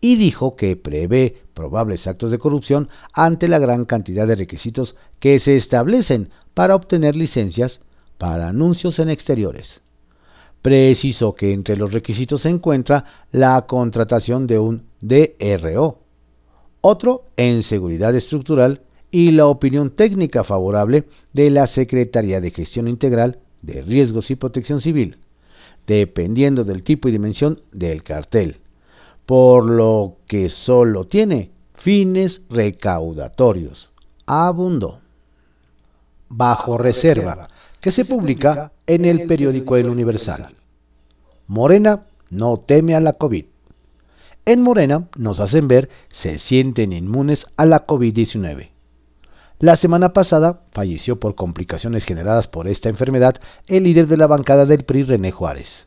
y 0.00 0.16
dijo 0.16 0.56
que 0.56 0.76
prevé 0.76 1.42
probables 1.54 2.06
actos 2.06 2.30
de 2.30 2.38
corrupción 2.38 2.88
ante 3.12 3.48
la 3.48 3.58
gran 3.58 3.84
cantidad 3.84 4.26
de 4.26 4.36
requisitos 4.36 4.94
que 5.18 5.38
se 5.38 5.56
establecen 5.56 6.30
para 6.54 6.74
obtener 6.74 7.16
licencias 7.16 7.80
para 8.16 8.48
anuncios 8.48 8.98
en 8.98 9.08
exteriores. 9.08 9.80
Precisó 10.62 11.34
que 11.34 11.52
entre 11.52 11.76
los 11.76 11.92
requisitos 11.92 12.42
se 12.42 12.48
encuentra 12.48 13.04
la 13.30 13.66
contratación 13.66 14.46
de 14.46 14.58
un 14.58 14.87
DRO, 15.00 15.98
otro 16.80 17.24
en 17.36 17.62
seguridad 17.62 18.14
estructural 18.14 18.82
y 19.10 19.30
la 19.32 19.46
opinión 19.46 19.90
técnica 19.90 20.44
favorable 20.44 21.04
de 21.32 21.50
la 21.50 21.66
Secretaría 21.66 22.40
de 22.40 22.50
Gestión 22.50 22.88
Integral 22.88 23.38
de 23.62 23.82
Riesgos 23.82 24.30
y 24.30 24.36
Protección 24.36 24.80
Civil, 24.80 25.18
dependiendo 25.86 26.64
del 26.64 26.82
tipo 26.82 27.08
y 27.08 27.12
dimensión 27.12 27.60
del 27.72 28.02
cartel, 28.02 28.58
por 29.26 29.64
lo 29.64 30.16
que 30.26 30.48
solo 30.48 31.06
tiene 31.06 31.50
fines 31.74 32.42
recaudatorios. 32.50 33.90
Abundó. 34.26 35.00
Bajo 36.28 36.76
reserva, 36.76 37.48
que 37.80 37.90
se 37.90 38.04
publica 38.04 38.72
en 38.86 39.04
el 39.04 39.26
periódico 39.26 39.76
El 39.76 39.88
Universal. 39.88 40.54
Morena 41.46 42.04
no 42.28 42.58
teme 42.58 42.94
a 42.94 43.00
la 43.00 43.14
COVID. 43.14 43.46
En 44.48 44.62
Morena 44.62 45.08
nos 45.14 45.40
hacen 45.40 45.68
ver 45.68 45.90
se 46.08 46.38
sienten 46.38 46.94
inmunes 46.94 47.46
a 47.58 47.66
la 47.66 47.86
COVID-19. 47.86 48.70
La 49.58 49.76
semana 49.76 50.14
pasada 50.14 50.62
falleció 50.72 51.20
por 51.20 51.34
complicaciones 51.34 52.06
generadas 52.06 52.48
por 52.48 52.66
esta 52.66 52.88
enfermedad 52.88 53.34
el 53.66 53.82
líder 53.82 54.06
de 54.06 54.16
la 54.16 54.26
bancada 54.26 54.64
del 54.64 54.84
PRI, 54.84 55.02
René 55.02 55.32
Juárez. 55.32 55.86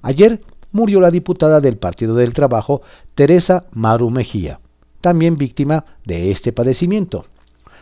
Ayer 0.00 0.40
murió 0.72 1.02
la 1.02 1.10
diputada 1.10 1.60
del 1.60 1.76
Partido 1.76 2.14
del 2.14 2.32
Trabajo, 2.32 2.80
Teresa 3.14 3.66
Maru 3.72 4.08
Mejía, 4.08 4.60
también 5.02 5.36
víctima 5.36 5.84
de 6.06 6.30
este 6.30 6.52
padecimiento. 6.52 7.26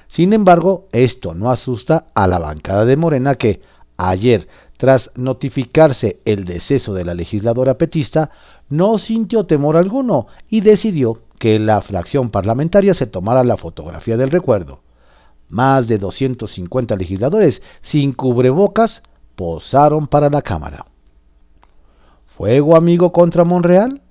Sin 0.09 0.33
embargo, 0.33 0.89
esto 0.91 1.33
no 1.33 1.53
asusta 1.53 2.07
a 2.17 2.27
la 2.27 2.41
bancada 2.41 2.85
de 2.87 2.97
Morena 2.97 3.37
que, 3.37 3.61
ayer, 3.97 4.49
tras 4.79 5.13
notificarse 5.15 6.19
el 6.25 6.45
deceso 6.45 6.93
de 6.95 7.05
la 7.05 7.15
legisladora 7.15 7.79
petista, 7.79 8.31
no 8.69 8.99
sintió 8.99 9.45
temor 9.45 9.77
alguno 9.77 10.27
y 10.49 10.61
decidió 10.61 11.21
que 11.39 11.59
la 11.59 11.81
fracción 11.81 12.31
parlamentaria 12.31 12.95
se 12.95 13.07
tomara 13.07 13.45
la 13.45 13.57
fotografía 13.57 14.17
del 14.17 14.31
recuerdo. 14.31 14.81
Más 15.49 15.89
de 15.89 15.99
250 15.99 16.97
legisladores 16.97 17.63
sin 17.81 18.13
cubrebocas 18.13 19.03
posaron 19.37 20.07
para 20.07 20.29
la 20.29 20.43
Cámara. 20.43 20.87
¿Fuego 22.37 22.77
amigo 22.77 23.13
contra 23.13 23.45
Monreal? 23.45 24.03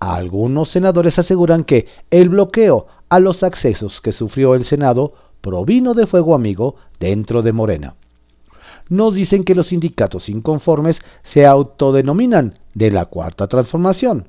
Algunos 0.00 0.70
senadores 0.70 1.18
aseguran 1.18 1.64
que 1.64 1.86
el 2.10 2.28
bloqueo 2.28 2.86
a 3.08 3.20
los 3.20 3.42
accesos 3.42 4.00
que 4.00 4.12
sufrió 4.12 4.54
el 4.54 4.64
Senado 4.64 5.12
provino 5.40 5.94
de 5.94 6.06
fuego 6.06 6.34
amigo 6.34 6.76
dentro 6.98 7.42
de 7.42 7.52
Morena 7.52 7.94
nos 8.88 9.14
dicen 9.14 9.44
que 9.44 9.54
los 9.54 9.68
sindicatos 9.68 10.28
inconformes 10.28 11.00
se 11.22 11.46
autodenominan 11.46 12.54
de 12.78 12.92
la 12.92 13.06
Cuarta 13.06 13.48
Transformación, 13.48 14.28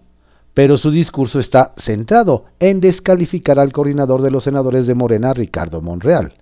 pero 0.56 0.78
su 0.78 0.90
discurso 0.90 1.40
está 1.40 1.74
centrado 1.78 2.46
en 2.60 2.80
descalificar 2.82 3.60
al 3.60 3.72
coordinador 3.72 4.24
de 4.24 4.32
los 4.32 4.44
senadores 4.44 4.88
de 4.88 4.96
Morena, 4.96 5.34
Ricardo 5.34 5.82
Monreal. 5.82 6.34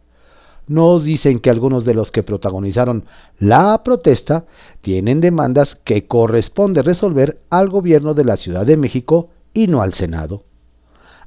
Nos 0.68 1.04
dicen 1.04 1.40
que 1.40 1.50
algunos 1.50 1.86
de 1.86 1.94
los 1.94 2.12
que 2.12 2.24
protagonizaron 2.24 3.06
la 3.40 3.84
protesta 3.84 4.46
tienen 4.82 5.20
demandas 5.20 5.76
que 5.76 6.08
corresponde 6.08 6.82
resolver 6.82 7.42
al 7.50 7.70
gobierno 7.70 8.14
de 8.14 8.24
la 8.24 8.38
Ciudad 8.38 8.66
de 8.66 8.78
México 8.78 9.30
y 9.54 9.68
no 9.68 9.82
al 9.82 9.94
Senado. 9.94 10.44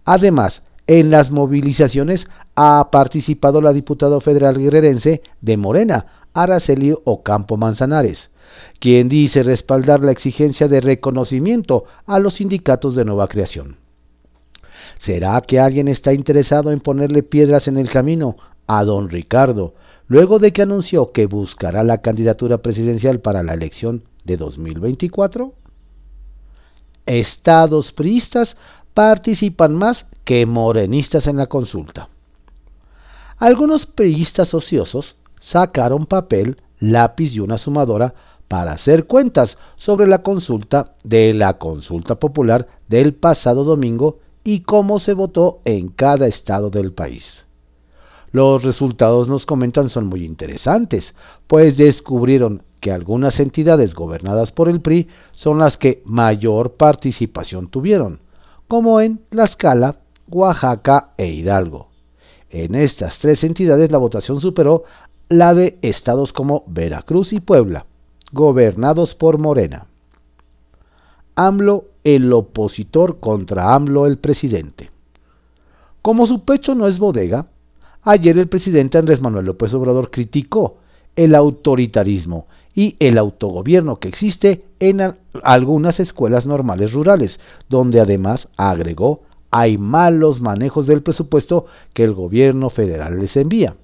Además, 0.05 0.63
en 0.87 1.11
las 1.11 1.31
movilizaciones 1.31 2.27
ha 2.55 2.91
participado 2.91 3.61
la 3.61 3.73
diputada 3.73 4.21
federal 4.21 4.59
guerrerense 4.59 5.23
de 5.41 5.57
Morena, 5.57 6.07
Araceli 6.33 6.95
Ocampo 7.05 7.57
Manzanares, 7.57 8.31
quien 8.79 9.09
dice 9.09 9.43
respaldar 9.43 10.01
la 10.01 10.13
exigencia 10.13 10.69
de 10.69 10.81
reconocimiento 10.81 11.85
a 12.07 12.19
los 12.19 12.35
sindicatos 12.35 12.95
de 12.95 13.05
nueva 13.05 13.29
creación. 13.29 13.77
¿Será 14.99 15.41
que 15.41 15.61
alguien 15.61 15.89
está 15.89 16.13
interesado 16.13 16.73
en 16.73 16.81
ponerle 16.81 17.23
piedras 17.23 17.69
en 17.69 17.77
el 17.77 17.91
camino 17.91 18.37
a 18.67 18.85
don 18.85 19.09
Ricardo, 19.09 19.75
luego 20.09 20.39
de 20.39 20.53
que 20.53 20.63
anunció 20.63 21.13
que 21.13 21.27
buscará 21.27 21.85
la 21.85 21.99
candidatura 21.99 22.59
presidencial 22.59 23.21
para 23.21 23.43
la 23.43 23.55
elección 23.55 24.05
de 24.25 24.37
2024? 24.37 25.55
Estados 27.07 27.93
priistas 27.93 28.57
participan 28.95 29.75
más 29.75 30.07
que 30.25 30.47
morenistas 30.47 31.27
en 31.27 31.37
la 31.37 31.47
consulta. 31.47 32.09
Algunos 33.39 33.87
priistas 33.87 34.53
ociosos 34.53 35.17
sacaron 35.41 36.07
papel, 36.07 36.61
lápiz 36.79 37.35
y 37.35 37.41
una 37.41 37.57
sumadora 37.57 38.15
para 38.51 38.73
hacer 38.73 39.07
cuentas 39.07 39.59
sobre 39.77 40.09
la 40.09 40.25
consulta 40.25 40.95
de 41.05 41.33
la 41.35 41.59
consulta 41.59 42.17
popular 42.17 42.67
del 42.89 43.15
pasado 43.15 43.63
domingo 43.63 44.19
y 44.43 44.63
cómo 44.63 44.99
se 44.99 45.13
votó 45.13 45.61
en 45.65 45.87
cada 45.87 46.27
estado 46.27 46.69
del 46.69 46.93
país. 46.93 47.45
Los 48.33 48.65
resultados 48.65 49.29
nos 49.29 49.47
comentan 49.47 49.89
son 49.89 50.07
muy 50.07 50.25
interesantes, 50.25 51.15
pues 51.47 51.77
descubrieron 51.77 52.65
que 52.81 52.91
algunas 52.91 53.39
entidades 53.39 53.95
gobernadas 53.95 54.51
por 54.51 54.69
el 54.69 54.81
PRI 54.81 55.07
son 55.31 55.61
las 55.61 55.77
que 55.77 56.03
mayor 56.05 56.73
participación 56.73 57.69
tuvieron, 57.69 58.19
como 58.67 59.01
en 59.01 59.19
Tlaxcala, 59.29 60.01
Oaxaca 60.27 61.11
e 61.19 61.29
Hidalgo. 61.29 61.87
En 62.51 62.75
estas 62.75 63.21
tres 63.21 63.45
entidades 63.45 63.93
la 63.93 63.99
votación 63.99 64.41
superó 64.41 64.83
la 65.29 65.55
de 65.55 65.79
estados 65.83 66.33
como 66.33 66.65
Veracruz 66.67 67.33
y 67.33 67.39
Puebla, 67.39 67.87
gobernados 68.33 69.15
por 69.15 69.39
Morena. 69.39 69.87
AMLO 71.35 71.87
el 72.05 72.33
opositor 72.33 73.21
contra 73.21 73.75
AMLO 73.75 74.07
el 74.07 74.19
presidente. 74.19 74.91
Como 76.03 76.27
su 76.27 76.45
pecho 76.45 76.75
no 76.75 76.87
es 76.87 76.99
bodega, 76.99 77.47
ayer 78.03 78.39
el 78.39 78.49
presidente 78.49 78.99
Andrés 78.99 79.21
Manuel 79.21 79.47
López 79.47 79.73
Obrador 79.75 80.11
criticó 80.11 80.79
el 81.17 81.35
autoritarismo 81.35 82.47
y 82.75 82.97
el 83.01 83.19
autogobierno 83.19 83.97
que 83.97 84.09
existe 84.09 84.65
en 84.79 85.15
algunas 85.43 86.01
escuelas 86.01 86.47
normales 86.47 86.93
rurales, 86.93 87.41
donde 87.69 88.01
además 88.01 88.49
agregó 88.57 89.23
hay 89.51 89.79
malos 89.79 90.41
manejos 90.41 90.87
del 90.87 91.03
presupuesto 91.03 91.67
que 91.93 92.05
el 92.05 92.15
gobierno 92.15 92.71
federal 92.71 93.19
les 93.19 93.37
envía. 93.37 93.75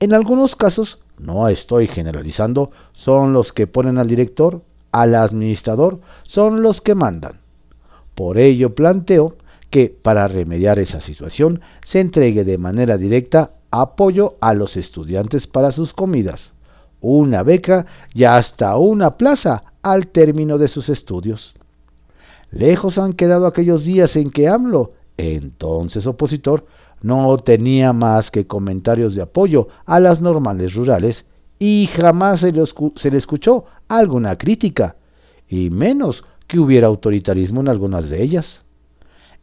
En 0.00 0.14
algunos 0.14 0.54
casos, 0.54 0.98
no 1.18 1.48
estoy 1.48 1.88
generalizando, 1.88 2.70
son 2.92 3.32
los 3.32 3.52
que 3.52 3.66
ponen 3.66 3.98
al 3.98 4.08
director, 4.08 4.62
al 4.92 5.14
administrador, 5.14 6.00
son 6.24 6.62
los 6.62 6.80
que 6.80 6.94
mandan. 6.94 7.40
Por 8.14 8.38
ello 8.38 8.74
planteo 8.74 9.36
que 9.70 9.88
para 9.90 10.28
remediar 10.28 10.78
esa 10.78 11.00
situación 11.00 11.60
se 11.84 12.00
entregue 12.00 12.44
de 12.44 12.58
manera 12.58 12.96
directa 12.96 13.52
apoyo 13.70 14.36
a 14.40 14.54
los 14.54 14.76
estudiantes 14.76 15.46
para 15.46 15.72
sus 15.72 15.92
comidas, 15.92 16.52
una 17.00 17.42
beca 17.42 17.86
y 18.14 18.24
hasta 18.24 18.76
una 18.76 19.16
plaza 19.16 19.64
al 19.82 20.08
término 20.08 20.58
de 20.58 20.68
sus 20.68 20.88
estudios. 20.88 21.54
Lejos 22.50 22.96
han 22.98 23.12
quedado 23.12 23.46
aquellos 23.46 23.84
días 23.84 24.16
en 24.16 24.30
que 24.30 24.48
AMLO, 24.48 24.92
entonces 25.18 26.06
opositor, 26.06 26.66
no 27.02 27.36
tenía 27.38 27.92
más 27.92 28.30
que 28.30 28.46
comentarios 28.46 29.14
de 29.14 29.22
apoyo 29.22 29.68
a 29.86 30.00
las 30.00 30.20
normales 30.20 30.74
rurales 30.74 31.24
y 31.58 31.88
jamás 31.92 32.40
se 32.40 32.52
le, 32.52 33.18
escuchó 33.18 33.64
alguna 33.88 34.36
crítica, 34.36 34.96
y 35.48 35.70
menos 35.70 36.24
que 36.46 36.58
hubiera 36.58 36.86
autoritarismo 36.86 37.60
en 37.60 37.68
algunas 37.68 38.10
de 38.10 38.22
ellas. 38.22 38.62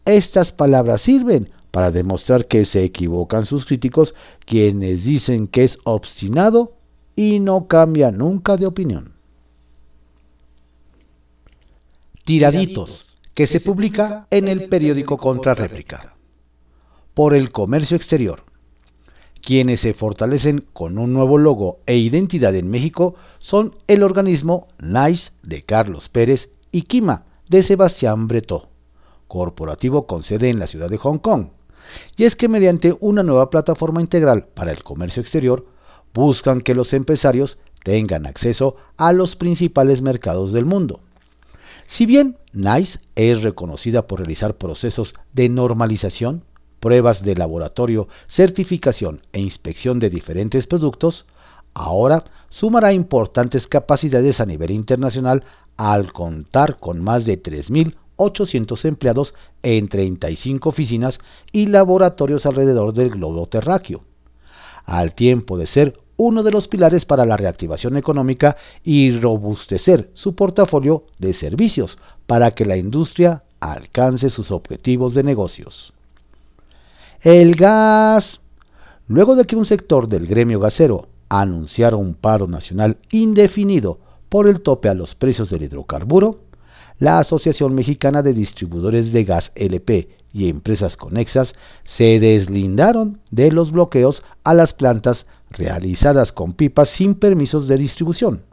Estas 0.06 0.52
palabras 0.52 1.02
sirven 1.02 1.50
para 1.72 1.92
demostrar 1.92 2.48
que 2.48 2.64
se 2.64 2.84
equivocan 2.84 3.46
sus 3.46 3.66
críticos 3.66 4.16
quienes 4.46 5.04
dicen 5.04 5.48
que 5.48 5.64
es 5.64 5.78
obstinado 5.84 6.74
y 7.16 7.40
no 7.40 7.68
cambia 7.68 8.12
nunca 8.12 8.56
de 8.56 8.68
opinión. 8.68 9.14
Tiraditos, 12.24 13.06
que 13.34 13.46
se 13.46 13.60
publica 13.60 14.28
en 14.32 14.48
el 14.48 14.70
periódico 14.70 15.18
Contrarréplica. 15.18 16.14
Por 17.15 17.34
el 17.34 17.53
comercio 17.53 17.95
exterior. 17.95 18.43
Quienes 19.41 19.79
se 19.79 19.93
fortalecen 19.93 20.65
con 20.74 20.98
un 20.98 21.13
nuevo 21.13 21.38
logo 21.38 21.79
e 21.86 21.95
identidad 21.95 22.53
en 22.55 22.69
México 22.69 23.15
son 23.39 23.74
el 23.88 24.03
organismo 24.03 24.67
NICE 24.79 25.31
de 25.41 25.62
Carlos 25.62 26.10
Pérez 26.10 26.50
y 26.74 26.81
Kima 26.81 27.24
de 27.48 27.63
Sebastián 27.63 28.27
Bretó, 28.27 28.67
corporativo 29.29 30.07
con 30.07 30.24
sede 30.24 30.50
en 30.50 30.60
la 30.60 30.67
ciudad 30.67 30.89
de 30.89 30.98
Hong 30.98 31.19
Kong. 31.19 31.51
Y 32.17 32.25
es 32.25 32.36
que 32.36 32.50
mediante 32.50 32.98
una 33.00 33.24
nueva 33.24 33.50
plataforma 33.50 34.01
integral 34.01 34.48
para 34.53 34.72
el 34.72 34.84
comercio 34.84 35.22
exterior, 35.22 35.65
buscan 36.13 36.60
que 36.60 36.75
los 36.75 36.91
empresarios 36.91 37.57
tengan 37.86 38.25
acceso 38.25 38.75
a 38.98 39.13
los 39.13 39.38
principales 39.38 40.01
mercados 40.01 40.51
del 40.51 40.65
mundo. 40.65 41.00
Si 41.88 42.05
bien 42.05 42.36
NICE 42.51 43.00
es 43.15 43.41
reconocida 43.41 44.05
por 44.05 44.19
realizar 44.19 44.57
procesos 44.57 45.13
de 45.31 45.48
normalización, 45.48 46.43
pruebas 46.86 47.24
de 47.24 47.34
laboratorio, 47.34 48.08
certificación 48.27 49.22
e 49.34 49.39
inspección 49.39 49.98
de 49.98 50.12
diferentes 50.12 50.68
productos, 50.68 51.25
ahora 51.74 52.25
sumará 52.50 52.94
importantes 52.94 53.65
capacidades 53.65 54.39
a 54.39 54.46
nivel 54.46 54.70
internacional 54.70 55.46
al 55.77 56.13
contar 56.13 56.77
con 56.77 57.04
más 57.04 57.25
de 57.25 57.42
3.800 57.42 58.86
empleados 58.86 59.34
en 59.63 59.88
35 59.88 60.70
oficinas 60.70 61.20
y 61.51 61.65
laboratorios 61.65 62.46
alrededor 62.46 62.94
del 62.94 63.10
globo 63.10 63.48
terráqueo, 63.48 64.01
al 64.86 65.15
tiempo 65.15 65.58
de 65.58 65.65
ser 65.65 66.00
uno 66.18 66.44
de 66.44 66.51
los 66.51 66.68
pilares 66.68 67.04
para 67.04 67.25
la 67.25 67.36
reactivación 67.36 67.98
económica 67.98 68.58
y 68.84 69.18
robustecer 69.18 70.12
su 70.13 70.36
portafolio 70.36 71.06
de 71.18 71.34
servicios 71.34 71.98
para 72.27 72.51
que 72.51 72.63
la 72.63 72.77
industria 72.77 73.42
alcance 73.60 74.30
sus 74.30 74.51
objetivos 74.51 75.15
de 75.15 75.24
negocios. 75.24 75.95
El 77.25 77.55
gas. 77.55 78.39
Luego 79.08 79.36
de 79.36 79.46
que 79.46 79.55
un 79.55 79.65
sector 79.65 80.08
del 80.08 80.27
gremio 80.27 80.60
gasero 80.60 81.08
anunciara 81.27 81.98
un 81.98 82.13
paro 82.13 82.46
nacional 82.46 82.98
indefinido 83.10 84.00
por 84.29 84.48
el 84.48 84.62
tope 84.62 84.89
a 84.89 84.94
los 84.94 85.15
precios 85.15 85.50
del 85.50 85.63
hidrocarburo, 85.63 86.41
la 87.00 87.17
Asociación 87.17 87.74
Mexicana 87.74 88.22
de 88.22 88.34
Distribuidores 88.34 89.12
de 89.12 89.24
Gas 89.24 89.51
LP 89.55 90.08
y 90.34 90.50
empresas 90.50 90.98
conexas 90.98 91.55
se 91.84 92.20
deslindaron 92.20 93.22
de 93.32 93.51
los 93.51 93.72
bloqueos 93.72 94.22
a 94.44 94.53
las 94.53 94.74
plantas 94.74 95.25
realizadas 95.50 96.32
con 96.32 96.53
pipas 96.53 96.89
sin 96.89 97.15
permisos 97.15 97.67
de 97.67 97.77
distribución. 97.77 98.44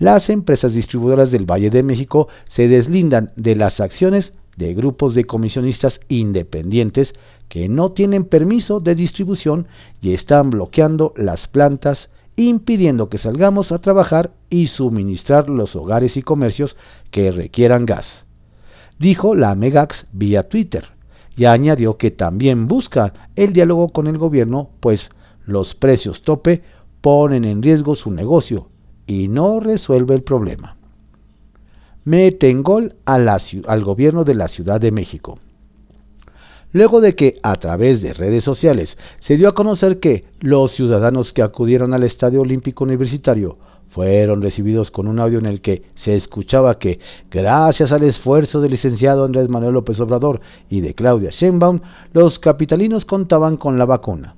Las 0.00 0.28
empresas 0.28 0.74
distribuidoras 0.74 1.30
del 1.30 1.48
Valle 1.48 1.70
de 1.70 1.84
México 1.84 2.26
se 2.48 2.66
deslindan 2.66 3.30
de 3.36 3.54
las 3.54 3.78
acciones 3.78 4.32
de 4.56 4.74
grupos 4.74 5.14
de 5.14 5.24
comisionistas 5.24 6.00
independientes 6.08 7.14
que 7.48 7.68
no 7.68 7.92
tienen 7.92 8.24
permiso 8.24 8.80
de 8.80 8.94
distribución 8.94 9.68
y 10.00 10.14
están 10.14 10.50
bloqueando 10.50 11.12
las 11.16 11.46
plantas, 11.46 12.10
impidiendo 12.36 13.08
que 13.08 13.18
salgamos 13.18 13.72
a 13.72 13.78
trabajar 13.78 14.32
y 14.50 14.66
suministrar 14.66 15.48
los 15.48 15.76
hogares 15.76 16.16
y 16.16 16.22
comercios 16.22 16.76
que 17.10 17.30
requieran 17.30 17.86
gas. 17.86 18.24
Dijo 18.98 19.34
la 19.34 19.54
Megax 19.54 20.06
vía 20.12 20.48
Twitter 20.48 20.88
y 21.36 21.44
añadió 21.44 21.98
que 21.98 22.10
también 22.10 22.66
busca 22.66 23.12
el 23.36 23.52
diálogo 23.52 23.90
con 23.90 24.06
el 24.06 24.16
gobierno, 24.16 24.70
pues 24.80 25.10
los 25.44 25.74
precios 25.74 26.22
tope 26.22 26.62
ponen 27.02 27.44
en 27.44 27.62
riesgo 27.62 27.94
su 27.94 28.10
negocio 28.10 28.68
y 29.06 29.28
no 29.28 29.60
resuelve 29.60 30.14
el 30.14 30.22
problema. 30.22 30.75
Meten 32.06 32.62
gol 32.62 32.94
al 33.04 33.82
gobierno 33.82 34.22
de 34.22 34.36
la 34.36 34.46
Ciudad 34.46 34.80
de 34.80 34.92
México. 34.92 35.40
Luego 36.70 37.00
de 37.00 37.16
que 37.16 37.40
a 37.42 37.56
través 37.56 38.00
de 38.00 38.14
redes 38.14 38.44
sociales 38.44 38.96
se 39.18 39.36
dio 39.36 39.48
a 39.48 39.56
conocer 39.56 39.98
que 39.98 40.24
los 40.38 40.70
ciudadanos 40.70 41.32
que 41.32 41.42
acudieron 41.42 41.94
al 41.94 42.04
Estadio 42.04 42.42
Olímpico 42.42 42.84
Universitario 42.84 43.58
fueron 43.88 44.40
recibidos 44.40 44.92
con 44.92 45.08
un 45.08 45.18
audio 45.18 45.40
en 45.40 45.46
el 45.46 45.60
que 45.60 45.82
se 45.96 46.14
escuchaba 46.14 46.78
que, 46.78 47.00
gracias 47.28 47.90
al 47.90 48.04
esfuerzo 48.04 48.60
del 48.60 48.70
licenciado 48.70 49.24
Andrés 49.24 49.48
Manuel 49.48 49.74
López 49.74 49.98
Obrador 49.98 50.40
y 50.70 50.82
de 50.82 50.94
Claudia 50.94 51.30
Sheinbaum, 51.30 51.80
los 52.12 52.38
capitalinos 52.38 53.04
contaban 53.04 53.56
con 53.56 53.78
la 53.78 53.84
vacuna 53.84 54.36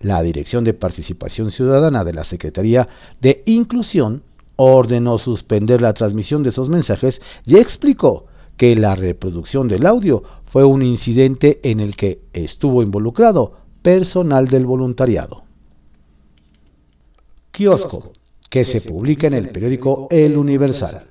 la 0.00 0.22
Dirección 0.22 0.64
de 0.64 0.74
Participación 0.74 1.50
Ciudadana 1.50 2.04
de 2.04 2.12
la 2.12 2.24
Secretaría 2.24 2.88
de 3.22 3.42
Inclusión 3.46 4.22
ordenó 4.56 5.18
suspender 5.18 5.80
la 5.80 5.94
transmisión 5.94 6.42
de 6.42 6.50
esos 6.50 6.68
mensajes 6.68 7.20
y 7.44 7.56
explicó 7.56 8.26
que 8.56 8.76
la 8.76 8.94
reproducción 8.94 9.68
del 9.68 9.86
audio 9.86 10.22
fue 10.46 10.64
un 10.64 10.82
incidente 10.82 11.60
en 11.64 11.80
el 11.80 11.96
que 11.96 12.20
estuvo 12.32 12.82
involucrado 12.82 13.52
personal 13.82 14.48
del 14.48 14.66
voluntariado. 14.66 15.42
Kiosco, 17.50 18.12
que 18.48 18.64
se 18.64 18.80
publica 18.80 19.26
en 19.26 19.34
el 19.34 19.50
periódico 19.50 20.08
El 20.10 20.36
Universal. 20.36 21.08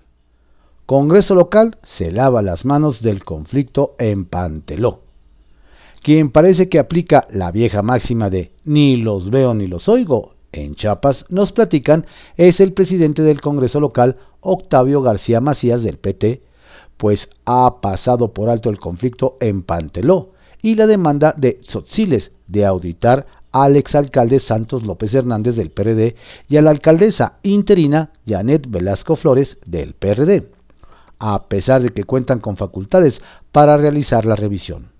Congreso 0.86 1.36
local 1.36 1.77
se 1.84 2.12
lava 2.12 2.41
las 2.41 2.65
manos 2.65 3.01
del 3.01 3.23
conflicto 3.23 3.95
en 3.99 4.25
Panteló. 4.25 5.01
Quien 6.01 6.32
parece 6.32 6.67
que 6.67 6.79
aplica 6.79 7.27
la 7.32 7.51
vieja 7.51 7.82
máxima 7.82 8.29
de 8.29 8.51
ni 8.65 8.97
los 8.97 9.29
veo 9.29 9.53
ni 9.53 9.67
los 9.67 9.88
oigo 9.88 10.34
en 10.54 10.76
Chiapas, 10.76 11.26
nos 11.30 11.52
platican, 11.52 12.06
es 12.38 12.60
el 12.62 12.72
presidente 12.72 13.22
del 13.24 13.42
Congreso 13.42 13.80
local, 13.80 14.18
Octavio 14.39 15.02
García 15.02 15.42
Macías 15.42 15.84
del 15.84 15.98
PT, 15.98 16.42
pues 16.98 17.30
ha 17.46 17.82
pasado 17.82 18.34
por 18.34 18.50
alto 18.50 18.70
el 18.70 18.80
conflicto 18.80 19.38
en 19.42 19.63
Panteló 19.63 20.32
y 20.62 20.76
la 20.76 20.88
demanda 20.88 21.34
de 21.36 21.54
Tzotziles 21.54 22.32
de 22.48 22.66
auditar 22.66 23.26
al 23.52 23.76
exalcalde 23.76 24.39
Santos 24.39 24.84
López 24.84 25.13
Hernández 25.13 25.56
del 25.56 25.70
PRD 25.70 26.16
y 26.48 26.58
a 26.58 26.62
la 26.62 26.72
alcaldesa 26.72 27.39
interina 27.44 28.12
Janet 28.26 28.68
Velasco 28.70 29.16
Flores 29.16 29.58
del 29.66 29.94
PRD, 29.94 30.50
a 31.20 31.48
pesar 31.48 31.82
de 31.82 31.89
que 31.89 32.04
cuentan 32.04 32.39
con 32.39 32.58
facultades 32.58 33.22
para 33.52 33.78
realizar 33.78 34.26
la 34.26 34.36
revisión 34.36 34.92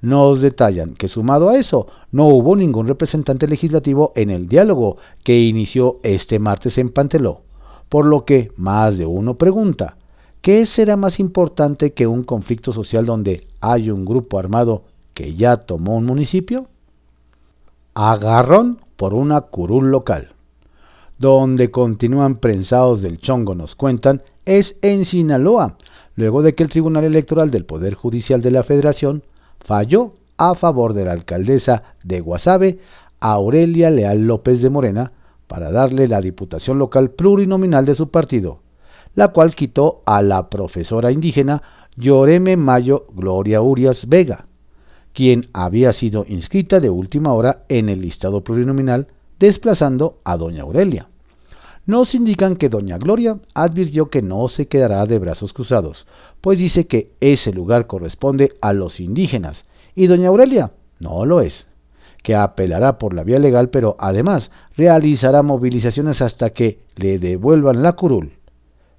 nos 0.00 0.40
detallan 0.40 0.94
que 0.94 1.08
sumado 1.08 1.48
a 1.48 1.56
eso, 1.56 1.86
no 2.12 2.26
hubo 2.26 2.56
ningún 2.56 2.86
representante 2.86 3.48
legislativo 3.48 4.12
en 4.14 4.30
el 4.30 4.48
diálogo 4.48 4.98
que 5.24 5.40
inició 5.40 5.98
este 6.02 6.38
martes 6.38 6.78
en 6.78 6.90
Panteló, 6.90 7.40
por 7.88 8.06
lo 8.06 8.24
que 8.24 8.52
más 8.56 8.98
de 8.98 9.06
uno 9.06 9.34
pregunta, 9.34 9.96
¿qué 10.42 10.66
será 10.66 10.96
más 10.96 11.18
importante 11.18 11.92
que 11.92 12.06
un 12.06 12.22
conflicto 12.22 12.72
social 12.72 13.06
donde 13.06 13.46
hay 13.60 13.90
un 13.90 14.04
grupo 14.04 14.38
armado 14.38 14.84
que 15.14 15.34
ya 15.34 15.56
tomó 15.58 15.96
un 15.96 16.06
municipio? 16.06 16.66
Agarrón 17.94 18.78
por 18.96 19.14
una 19.14 19.40
curul 19.40 19.90
local. 19.90 20.32
Donde 21.18 21.70
continúan 21.70 22.36
prensados 22.36 23.00
del 23.00 23.18
chongo, 23.18 23.54
nos 23.54 23.74
cuentan, 23.74 24.20
es 24.44 24.76
en 24.82 25.06
Sinaloa, 25.06 25.76
luego 26.14 26.42
de 26.42 26.54
que 26.54 26.62
el 26.62 26.68
Tribunal 26.68 27.04
Electoral 27.04 27.50
del 27.50 27.64
Poder 27.64 27.94
Judicial 27.94 28.42
de 28.42 28.50
la 28.50 28.62
Federación 28.62 29.22
falló 29.60 30.14
a 30.36 30.54
favor 30.54 30.92
de 30.92 31.04
la 31.04 31.12
alcaldesa 31.12 31.82
de 32.04 32.20
Guasave, 32.20 32.78
Aurelia 33.20 33.90
Leal 33.90 34.26
López 34.26 34.60
de 34.60 34.70
Morena, 34.70 35.12
para 35.46 35.70
darle 35.70 36.08
la 36.08 36.20
diputación 36.20 36.78
local 36.78 37.10
plurinominal 37.10 37.84
de 37.84 37.94
su 37.94 38.10
partido, 38.10 38.60
la 39.14 39.28
cual 39.28 39.54
quitó 39.54 40.02
a 40.06 40.22
la 40.22 40.50
profesora 40.50 41.10
indígena 41.10 41.62
Lloreme 41.96 42.56
Mayo 42.56 43.06
Gloria 43.14 43.62
Urias 43.62 44.08
Vega, 44.08 44.46
quien 45.12 45.48
había 45.54 45.92
sido 45.92 46.26
inscrita 46.28 46.78
de 46.80 46.90
última 46.90 47.32
hora 47.32 47.64
en 47.68 47.88
el 47.88 48.02
listado 48.02 48.42
plurinominal, 48.42 49.06
desplazando 49.38 50.18
a 50.24 50.36
doña 50.36 50.62
Aurelia. 50.62 51.08
Nos 51.86 52.14
indican 52.14 52.56
que 52.56 52.68
doña 52.68 52.98
Gloria 52.98 53.38
advirtió 53.54 54.10
que 54.10 54.22
no 54.22 54.48
se 54.48 54.66
quedará 54.66 55.06
de 55.06 55.18
brazos 55.18 55.52
cruzados, 55.52 56.06
pues 56.40 56.58
dice 56.58 56.86
que 56.86 57.12
ese 57.20 57.52
lugar 57.52 57.86
corresponde 57.86 58.56
a 58.60 58.72
los 58.72 59.00
indígenas, 59.00 59.64
y 59.94 60.08
doña 60.08 60.28
Aurelia 60.28 60.72
no 60.98 61.24
lo 61.24 61.40
es, 61.40 61.66
que 62.22 62.34
apelará 62.34 62.98
por 62.98 63.14
la 63.14 63.22
vía 63.22 63.38
legal, 63.38 63.70
pero 63.70 63.96
además 64.00 64.50
realizará 64.76 65.42
movilizaciones 65.42 66.20
hasta 66.22 66.50
que 66.50 66.80
le 66.96 67.18
devuelvan 67.18 67.82
la 67.82 67.92
curul. 67.92 68.32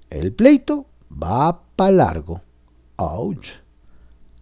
El 0.08 0.32
pleito 0.32 0.86
va 1.10 1.60
para 1.76 1.92
largo. 1.92 2.40
¡Auch! 2.96 3.46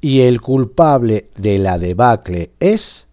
Y 0.00 0.20
el 0.20 0.40
culpable 0.40 1.30
de 1.36 1.58
la 1.58 1.78
debacle 1.78 2.52
es... 2.60 3.06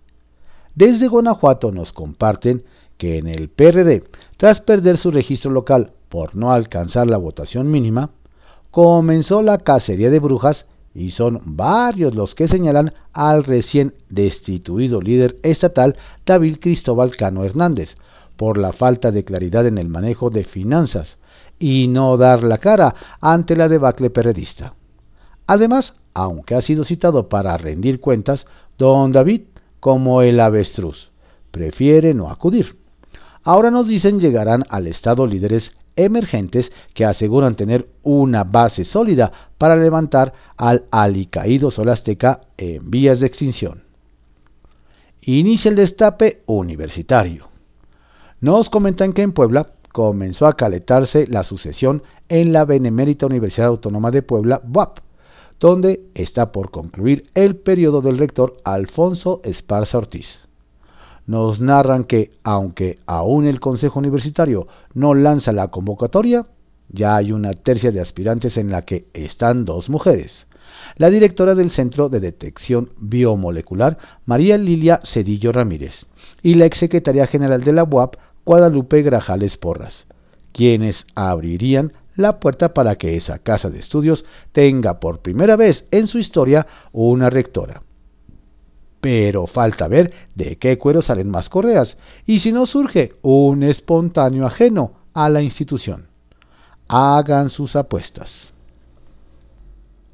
Desde 0.75 1.07
Guanajuato 1.07 1.71
nos 1.71 1.91
comparten 1.91 2.63
que 3.03 3.17
en 3.17 3.27
el 3.27 3.49
PRD, 3.49 4.05
tras 4.37 4.61
perder 4.61 4.97
su 4.97 5.11
registro 5.11 5.51
local 5.51 5.91
por 6.07 6.37
no 6.37 6.53
alcanzar 6.53 7.09
la 7.09 7.17
votación 7.17 7.69
mínima, 7.69 8.11
comenzó 8.71 9.41
la 9.41 9.57
cacería 9.57 10.09
de 10.09 10.19
brujas 10.19 10.67
y 10.95 11.11
son 11.11 11.41
varios 11.43 12.15
los 12.15 12.33
que 12.33 12.47
señalan 12.47 12.93
al 13.11 13.43
recién 13.43 13.93
destituido 14.07 15.01
líder 15.01 15.37
estatal 15.43 15.97
David 16.25 16.59
Cristóbal 16.61 17.17
Cano 17.17 17.43
Hernández 17.43 17.97
por 18.37 18.57
la 18.57 18.71
falta 18.71 19.11
de 19.11 19.25
claridad 19.25 19.67
en 19.67 19.79
el 19.79 19.89
manejo 19.89 20.29
de 20.29 20.45
finanzas 20.45 21.17
y 21.59 21.89
no 21.89 22.15
dar 22.15 22.41
la 22.41 22.59
cara 22.59 22.95
ante 23.19 23.57
la 23.57 23.67
debacle 23.67 24.11
perredista. 24.11 24.75
Además, 25.45 25.95
aunque 26.13 26.55
ha 26.55 26.61
sido 26.61 26.85
citado 26.85 27.27
para 27.27 27.57
rendir 27.57 27.99
cuentas, 27.99 28.47
don 28.77 29.11
David, 29.11 29.41
como 29.81 30.21
el 30.21 30.39
avestruz, 30.39 31.11
prefiere 31.51 32.13
no 32.13 32.29
acudir. 32.29 32.81
Ahora 33.43 33.71
nos 33.71 33.87
dicen 33.87 34.19
llegarán 34.19 34.63
al 34.69 34.87
Estado 34.87 35.27
líderes 35.27 35.73
emergentes 35.95 36.71
que 36.93 37.05
aseguran 37.05 37.55
tener 37.55 37.89
una 38.01 38.45
base 38.45 38.85
sólida 38.85 39.31
para 39.57 39.75
levantar 39.75 40.33
al 40.57 40.85
alicaído 40.91 41.69
sol 41.69 41.89
azteca 41.89 42.41
en 42.57 42.89
vías 42.89 43.19
de 43.19 43.27
extinción. 43.27 43.83
Inicia 45.21 45.69
el 45.69 45.75
destape 45.75 46.41
universitario. 46.45 47.49
Nos 48.39 48.69
comentan 48.69 49.13
que 49.13 49.21
en 49.21 49.33
Puebla 49.33 49.67
comenzó 49.91 50.47
a 50.47 50.57
calentarse 50.57 51.27
la 51.27 51.43
sucesión 51.43 52.03
en 52.29 52.51
la 52.51 52.65
Benemérita 52.65 53.25
Universidad 53.25 53.67
Autónoma 53.67 54.11
de 54.11 54.21
Puebla, 54.21 54.61
BUAP, 54.63 54.99
donde 55.59 56.05
está 56.13 56.51
por 56.51 56.71
concluir 56.71 57.29
el 57.35 57.55
periodo 57.55 58.01
del 58.01 58.17
rector 58.17 58.57
Alfonso 58.65 59.41
Esparza 59.43 59.97
Ortiz 59.97 60.43
nos 61.25 61.61
narran 61.61 62.03
que, 62.03 62.31
aunque 62.43 62.99
aún 63.05 63.45
el 63.45 63.59
Consejo 63.59 63.99
Universitario 63.99 64.67
no 64.93 65.13
lanza 65.13 65.51
la 65.51 65.69
convocatoria, 65.69 66.45
ya 66.89 67.15
hay 67.15 67.31
una 67.31 67.53
tercia 67.53 67.91
de 67.91 68.01
aspirantes 68.01 68.57
en 68.57 68.69
la 68.69 68.83
que 68.83 69.07
están 69.13 69.65
dos 69.65 69.89
mujeres. 69.89 70.47
La 70.97 71.09
directora 71.09 71.55
del 71.55 71.71
Centro 71.71 72.09
de 72.09 72.19
Detección 72.19 72.89
Biomolecular, 72.97 73.97
María 74.25 74.57
Lilia 74.57 74.99
Cedillo 75.03 75.51
Ramírez, 75.51 76.05
y 76.41 76.55
la 76.55 76.65
exsecretaria 76.65 77.27
general 77.27 77.63
de 77.63 77.73
la 77.73 77.83
UAP, 77.83 78.15
Guadalupe 78.45 79.01
Grajales 79.01 79.57
Porras, 79.57 80.05
quienes 80.51 81.05
abrirían 81.15 81.93
la 82.15 82.39
puerta 82.39 82.73
para 82.73 82.95
que 82.95 83.15
esa 83.15 83.39
casa 83.39 83.69
de 83.69 83.79
estudios 83.79 84.25
tenga 84.51 84.99
por 84.99 85.19
primera 85.19 85.55
vez 85.55 85.85
en 85.91 86.07
su 86.07 86.19
historia 86.19 86.67
una 86.91 87.29
rectora 87.29 87.81
pero 89.03 89.47
falta 89.47 89.89
ver 89.89 90.13
de 90.33 90.55
qué 90.55 90.77
cuero 90.77 91.01
salen 91.01 91.29
más 91.29 91.49
correas 91.49 91.97
y 92.25 92.39
si 92.39 92.53
no 92.53 92.65
surge 92.65 93.11
un 93.21 93.61
espontáneo 93.61 94.45
ajeno 94.45 94.93
a 95.13 95.27
la 95.27 95.41
institución. 95.41 96.07
Hagan 96.87 97.49
sus 97.49 97.75
apuestas. 97.75 98.53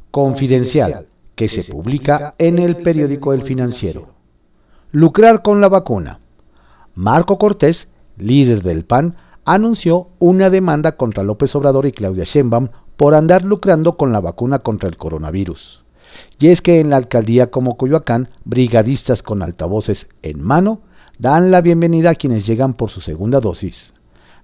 Confidencial, 0.10 1.06
que 1.36 1.48
se 1.48 1.72
publica 1.72 2.34
en 2.40 2.58
el 2.58 2.78
periódico 2.78 3.32
El 3.34 3.44
Financiero. 3.44 4.08
Lucrar 4.92 5.44
con 5.44 5.62
la 5.62 5.70
vacuna. 5.70 6.20
Marco 6.96 7.38
Cortés, 7.38 7.90
líder 8.18 8.64
del 8.64 8.86
PAN, 8.86 9.18
anunció 9.46 10.08
una 10.18 10.50
demanda 10.50 10.98
contra 10.98 11.22
López 11.22 11.56
Obrador 11.56 11.86
y 11.86 11.92
Claudia 11.92 12.24
Sheinbaum 12.24 12.70
por 12.98 13.14
andar 13.14 13.44
lucrando 13.44 13.98
con 13.98 14.12
la 14.12 14.20
vacuna 14.20 14.58
contra 14.60 14.90
el 14.90 14.98
coronavirus. 14.98 15.86
Y 16.40 16.48
es 16.48 16.62
que 16.62 16.80
en 16.80 16.90
la 16.90 16.98
alcaldía 16.98 17.52
como 17.52 17.78
Coyoacán, 17.78 18.30
brigadistas 18.46 19.24
con 19.24 19.42
altavoces 19.42 20.08
en 20.22 20.42
mano 20.42 20.82
dan 21.20 21.52
la 21.52 21.62
bienvenida 21.62 22.12
a 22.12 22.16
quienes 22.16 22.48
llegan 22.48 22.74
por 22.74 22.90
su 22.90 23.02
segunda 23.02 23.42
dosis, 23.42 23.94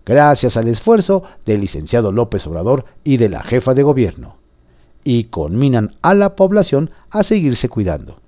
gracias 0.06 0.58
al 0.58 0.68
esfuerzo 0.68 1.24
del 1.46 1.62
licenciado 1.62 2.12
López 2.12 2.46
Obrador 2.48 2.86
y 3.04 3.18
de 3.18 3.30
la 3.30 3.42
jefa 3.44 3.74
de 3.74 3.84
gobierno, 3.84 4.36
y 5.04 5.26
conminan 5.26 5.92
a 6.02 6.14
la 6.14 6.36
población 6.36 6.92
a 7.10 7.24
seguirse 7.24 7.70
cuidando. 7.70 8.20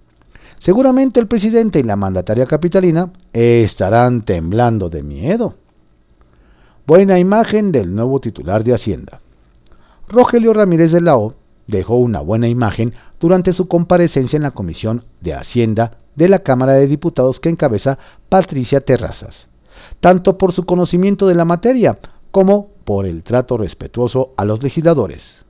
Seguramente 0.59 1.19
el 1.19 1.27
presidente 1.27 1.79
y 1.79 1.83
la 1.83 1.95
mandataria 1.95 2.45
capitalina 2.45 3.11
estarán 3.33 4.23
temblando 4.23 4.89
de 4.89 5.03
miedo. 5.03 5.55
Buena 6.87 7.19
imagen 7.19 7.71
del 7.71 7.93
nuevo 7.93 8.21
titular 8.21 8.63
de 8.63 8.73
Hacienda. 8.73 9.19
Rogelio 10.07 10.53
Ramírez 10.53 10.93
de 10.93 11.01
la 11.01 11.17
O 11.17 11.33
dejó 11.67 11.97
una 11.97 12.21
buena 12.21 12.47
imagen 12.47 12.93
durante 13.19 13.53
su 13.53 13.67
comparecencia 13.67 14.37
en 14.37 14.43
la 14.43 14.51
Comisión 14.51 15.05
de 15.21 15.33
Hacienda 15.33 15.97
de 16.15 16.27
la 16.27 16.39
Cámara 16.39 16.73
de 16.73 16.87
Diputados 16.87 17.39
que 17.39 17.49
encabeza 17.49 17.99
Patricia 18.29 18.81
Terrazas, 18.81 19.47
tanto 19.99 20.37
por 20.37 20.51
su 20.51 20.65
conocimiento 20.65 21.27
de 21.27 21.35
la 21.35 21.45
materia 21.45 21.99
como 22.31 22.69
por 22.83 23.05
el 23.05 23.23
trato 23.23 23.57
respetuoso 23.57 24.33
a 24.37 24.45
los 24.45 24.61
legisladores. 24.63 25.43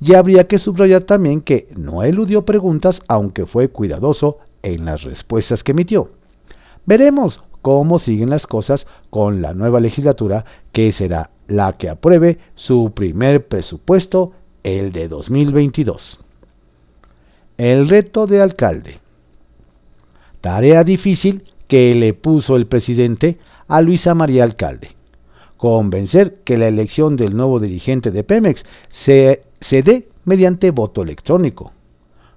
Y 0.00 0.14
habría 0.14 0.46
que 0.46 0.58
subrayar 0.58 1.02
también 1.02 1.40
que 1.40 1.68
no 1.76 2.02
eludió 2.02 2.44
preguntas 2.44 3.02
aunque 3.08 3.46
fue 3.46 3.68
cuidadoso 3.68 4.38
en 4.62 4.84
las 4.84 5.02
respuestas 5.02 5.64
que 5.64 5.72
emitió. 5.72 6.10
Veremos 6.86 7.42
cómo 7.62 7.98
siguen 7.98 8.30
las 8.30 8.46
cosas 8.46 8.86
con 9.10 9.42
la 9.42 9.54
nueva 9.54 9.80
legislatura 9.80 10.44
que 10.72 10.92
será 10.92 11.30
la 11.48 11.72
que 11.72 11.88
apruebe 11.88 12.38
su 12.54 12.92
primer 12.94 13.46
presupuesto, 13.46 14.32
el 14.62 14.92
de 14.92 15.08
2022. 15.08 16.20
El 17.58 17.88
reto 17.88 18.28
de 18.28 18.40
alcalde. 18.40 19.00
Tarea 20.40 20.84
difícil 20.84 21.42
que 21.66 21.92
le 21.96 22.14
puso 22.14 22.54
el 22.54 22.68
presidente 22.68 23.38
a 23.66 23.82
Luisa 23.82 24.14
María 24.14 24.44
Alcalde. 24.44 24.94
Convencer 25.56 26.36
que 26.44 26.56
la 26.56 26.68
elección 26.68 27.16
del 27.16 27.36
nuevo 27.36 27.58
dirigente 27.58 28.12
de 28.12 28.22
Pemex 28.22 28.64
se, 28.90 29.42
se 29.60 29.82
dé 29.82 30.08
mediante 30.24 30.70
voto 30.70 31.02
electrónico. 31.02 31.72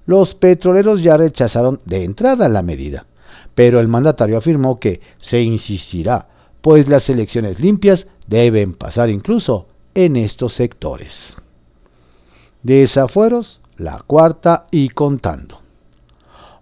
Los 0.07 0.33
petroleros 0.33 1.03
ya 1.03 1.17
rechazaron 1.17 1.81
de 1.85 2.03
entrada 2.03 2.49
la 2.49 2.63
medida, 2.63 3.05
pero 3.53 3.79
el 3.79 3.87
mandatario 3.87 4.39
afirmó 4.39 4.79
que 4.79 5.01
se 5.19 5.39
insistirá, 5.39 6.29
pues 6.63 6.87
las 6.87 7.07
elecciones 7.11 7.59
limpias 7.59 8.07
deben 8.25 8.73
pasar 8.73 9.11
incluso 9.11 9.67
en 9.93 10.15
estos 10.15 10.53
sectores. 10.53 11.35
Desafueros 12.63 13.60
la 13.81 13.99
cuarta 14.05 14.67
y 14.69 14.89
contando. 14.89 15.59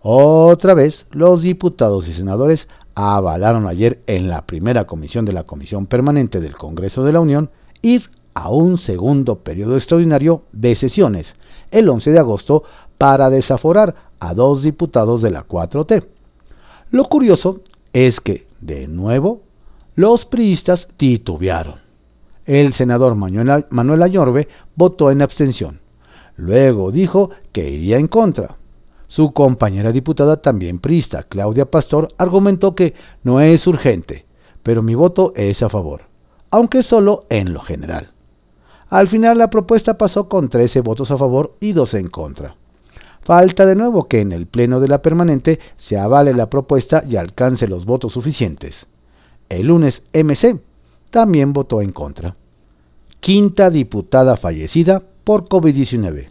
Otra 0.02 0.74
vez, 0.74 1.06
los 1.12 1.42
diputados 1.42 2.08
y 2.08 2.14
senadores 2.14 2.70
avalaron 2.96 3.68
ayer 3.68 4.02
en 4.08 4.30
la 4.30 4.46
primera 4.46 4.88
comisión 4.88 5.26
de 5.26 5.34
la 5.34 5.44
Comisión 5.44 5.86
Permanente 5.86 6.40
del 6.40 6.56
Congreso 6.56 7.04
de 7.04 7.12
la 7.12 7.20
Unión 7.20 7.50
ir 7.82 8.10
a 8.34 8.50
un 8.50 8.78
segundo 8.78 9.40
periodo 9.40 9.76
extraordinario 9.76 10.44
de 10.54 10.76
sesiones, 10.76 11.36
el 11.72 11.90
11 11.90 12.12
de 12.12 12.20
agosto, 12.20 12.64
para 12.98 13.30
desaforar 13.30 13.96
a 14.22 14.34
dos 14.34 14.64
diputados 14.64 15.22
de 15.22 15.32
la 15.32 15.46
4T. 15.46 16.06
Lo 16.92 17.04
curioso 17.06 17.62
es 17.92 18.22
que, 18.22 18.48
de 18.62 18.88
nuevo, 18.88 19.42
los 19.96 20.24
priistas 20.26 20.88
titubearon. 20.96 21.76
El 22.46 22.72
senador 22.72 23.16
Manuel, 23.16 24.04
Ayorbe 24.04 24.48
votó 24.76 25.12
en 25.12 25.22
abstención 25.22 25.82
Luego 26.40 26.90
dijo 26.92 27.32
que 27.52 27.70
iría 27.70 27.98
en 27.98 28.08
contra. 28.08 28.56
Su 29.10 29.34
compañera 29.34 29.92
diputada, 29.92 30.42
también 30.42 30.80
prista, 30.80 31.24
Claudia 31.24 31.70
Pastor, 31.70 32.14
argumentó 32.18 32.76
que 32.76 32.94
no 33.24 33.42
es 33.42 33.68
urgente, 33.68 34.26
pero 34.64 34.82
mi 34.82 34.96
voto 34.96 35.34
es 35.36 35.62
a 35.64 35.70
favor, 35.70 36.04
aunque 36.50 36.82
solo 36.82 37.26
en 37.30 37.52
lo 37.52 37.60
general. 37.60 38.14
Al 38.88 39.10
final 39.10 39.38
la 39.38 39.50
propuesta 39.50 39.98
pasó 39.98 40.30
con 40.30 40.48
13 40.48 40.80
votos 40.80 41.12
a 41.12 41.18
favor 41.18 41.58
y 41.60 41.74
2 41.74 41.96
en 41.96 42.08
contra. 42.08 42.56
Falta 43.22 43.66
de 43.66 43.76
nuevo 43.76 44.08
que 44.08 44.22
en 44.22 44.32
el 44.32 44.48
Pleno 44.48 44.80
de 44.80 44.88
la 44.88 45.02
Permanente 45.02 45.60
se 45.76 46.00
avale 46.00 46.34
la 46.34 46.50
propuesta 46.50 47.04
y 47.06 47.18
alcance 47.18 47.68
los 47.68 47.86
votos 47.86 48.14
suficientes. 48.14 48.88
El 49.50 49.68
lunes 49.68 50.04
MC 50.14 50.58
también 51.10 51.52
votó 51.52 51.82
en 51.82 51.92
contra. 51.92 52.38
Quinta 53.20 53.70
diputada 53.70 54.38
fallecida 54.38 55.04
por 55.24 55.48
COVID-19. 55.48 56.30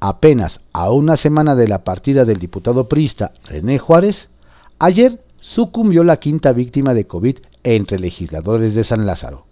Apenas 0.00 0.60
a 0.72 0.90
una 0.90 1.16
semana 1.16 1.54
de 1.54 1.68
la 1.68 1.84
partida 1.84 2.24
del 2.24 2.38
diputado 2.38 2.88
priista 2.88 3.32
René 3.44 3.78
Juárez, 3.78 4.28
ayer 4.78 5.20
sucumbió 5.38 6.02
la 6.04 6.18
quinta 6.18 6.52
víctima 6.52 6.94
de 6.94 7.06
COVID 7.06 7.38
entre 7.64 7.98
legisladores 7.98 8.74
de 8.74 8.84
San 8.84 9.06
Lázaro. 9.06 9.46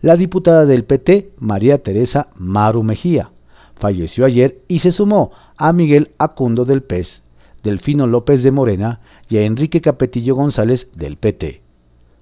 la 0.00 0.16
diputada 0.16 0.66
del 0.66 0.84
PT, 0.84 1.30
María 1.38 1.82
Teresa 1.82 2.28
Maru 2.34 2.82
Mejía. 2.82 3.30
Falleció 3.76 4.24
ayer 4.24 4.58
y 4.66 4.80
se 4.80 4.90
sumó 4.90 5.30
a 5.56 5.72
Miguel 5.72 6.10
Acundo 6.18 6.64
del 6.64 6.82
PES, 6.82 7.22
Delfino 7.62 8.06
López 8.06 8.42
de 8.42 8.50
Morena 8.50 9.00
y 9.28 9.36
a 9.36 9.42
Enrique 9.42 9.80
Capetillo 9.80 10.34
González 10.34 10.88
del 10.96 11.16
PT. 11.16 11.62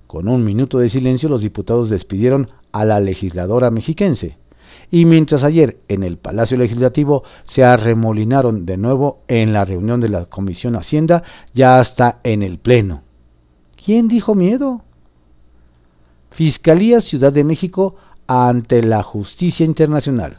Con 0.07 0.29
un 0.29 0.44
minuto 0.44 0.79
de 0.79 0.90
silencio 0.90 1.29
los 1.29 1.40
diputados 1.40 1.88
despidieron 1.88 2.51
a 2.73 2.85
la 2.85 3.01
legisladora 3.01 3.70
mexiquense. 3.70 4.37
Y 4.90 5.04
mientras 5.04 5.44
ayer 5.44 5.78
en 5.88 6.02
el 6.02 6.16
Palacio 6.16 6.56
Legislativo 6.56 7.22
se 7.46 7.64
arremolinaron 7.64 8.66
de 8.66 8.76
nuevo 8.76 9.22
en 9.28 9.52
la 9.52 9.64
reunión 9.64 10.00
de 10.00 10.09
la 10.09 10.26
Comisión 10.26 10.76
Hacienda, 10.76 11.22
ya 11.54 11.80
está 11.80 12.20
en 12.24 12.42
el 12.42 12.59
Pleno. 12.59 13.02
¿Quién 13.83 14.09
dijo 14.09 14.35
miedo? 14.35 14.83
Fiscalía 16.30 17.00
Ciudad 17.00 17.33
de 17.33 17.44
México 17.44 17.96
ante 18.26 18.83
la 18.83 19.02
justicia 19.02 19.66
internacional. 19.66 20.38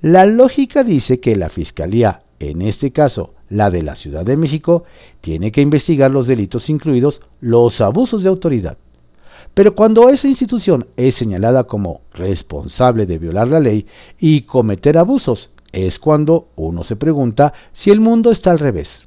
La 0.00 0.26
lógica 0.26 0.84
dice 0.84 1.20
que 1.20 1.34
la 1.36 1.48
Fiscalía, 1.48 2.22
en 2.38 2.62
este 2.62 2.92
caso 2.92 3.34
la 3.48 3.70
de 3.70 3.82
la 3.82 3.94
Ciudad 3.94 4.24
de 4.24 4.36
México, 4.36 4.84
tiene 5.20 5.52
que 5.52 5.62
investigar 5.62 6.10
los 6.10 6.26
delitos 6.26 6.68
incluidos 6.68 7.22
los 7.40 7.80
abusos 7.80 8.22
de 8.22 8.28
autoridad. 8.28 8.78
Pero 9.54 9.74
cuando 9.74 10.08
esa 10.08 10.28
institución 10.28 10.86
es 10.96 11.14
señalada 11.14 11.64
como 11.64 12.02
responsable 12.12 13.06
de 13.06 13.18
violar 13.18 13.48
la 13.48 13.60
ley 13.60 13.86
y 14.18 14.42
cometer 14.42 14.98
abusos, 14.98 15.50
es 15.72 15.98
cuando 15.98 16.48
uno 16.56 16.84
se 16.84 16.96
pregunta 16.96 17.52
si 17.72 17.90
el 17.90 18.00
mundo 18.00 18.30
está 18.30 18.50
al 18.50 18.58
revés. 18.58 19.06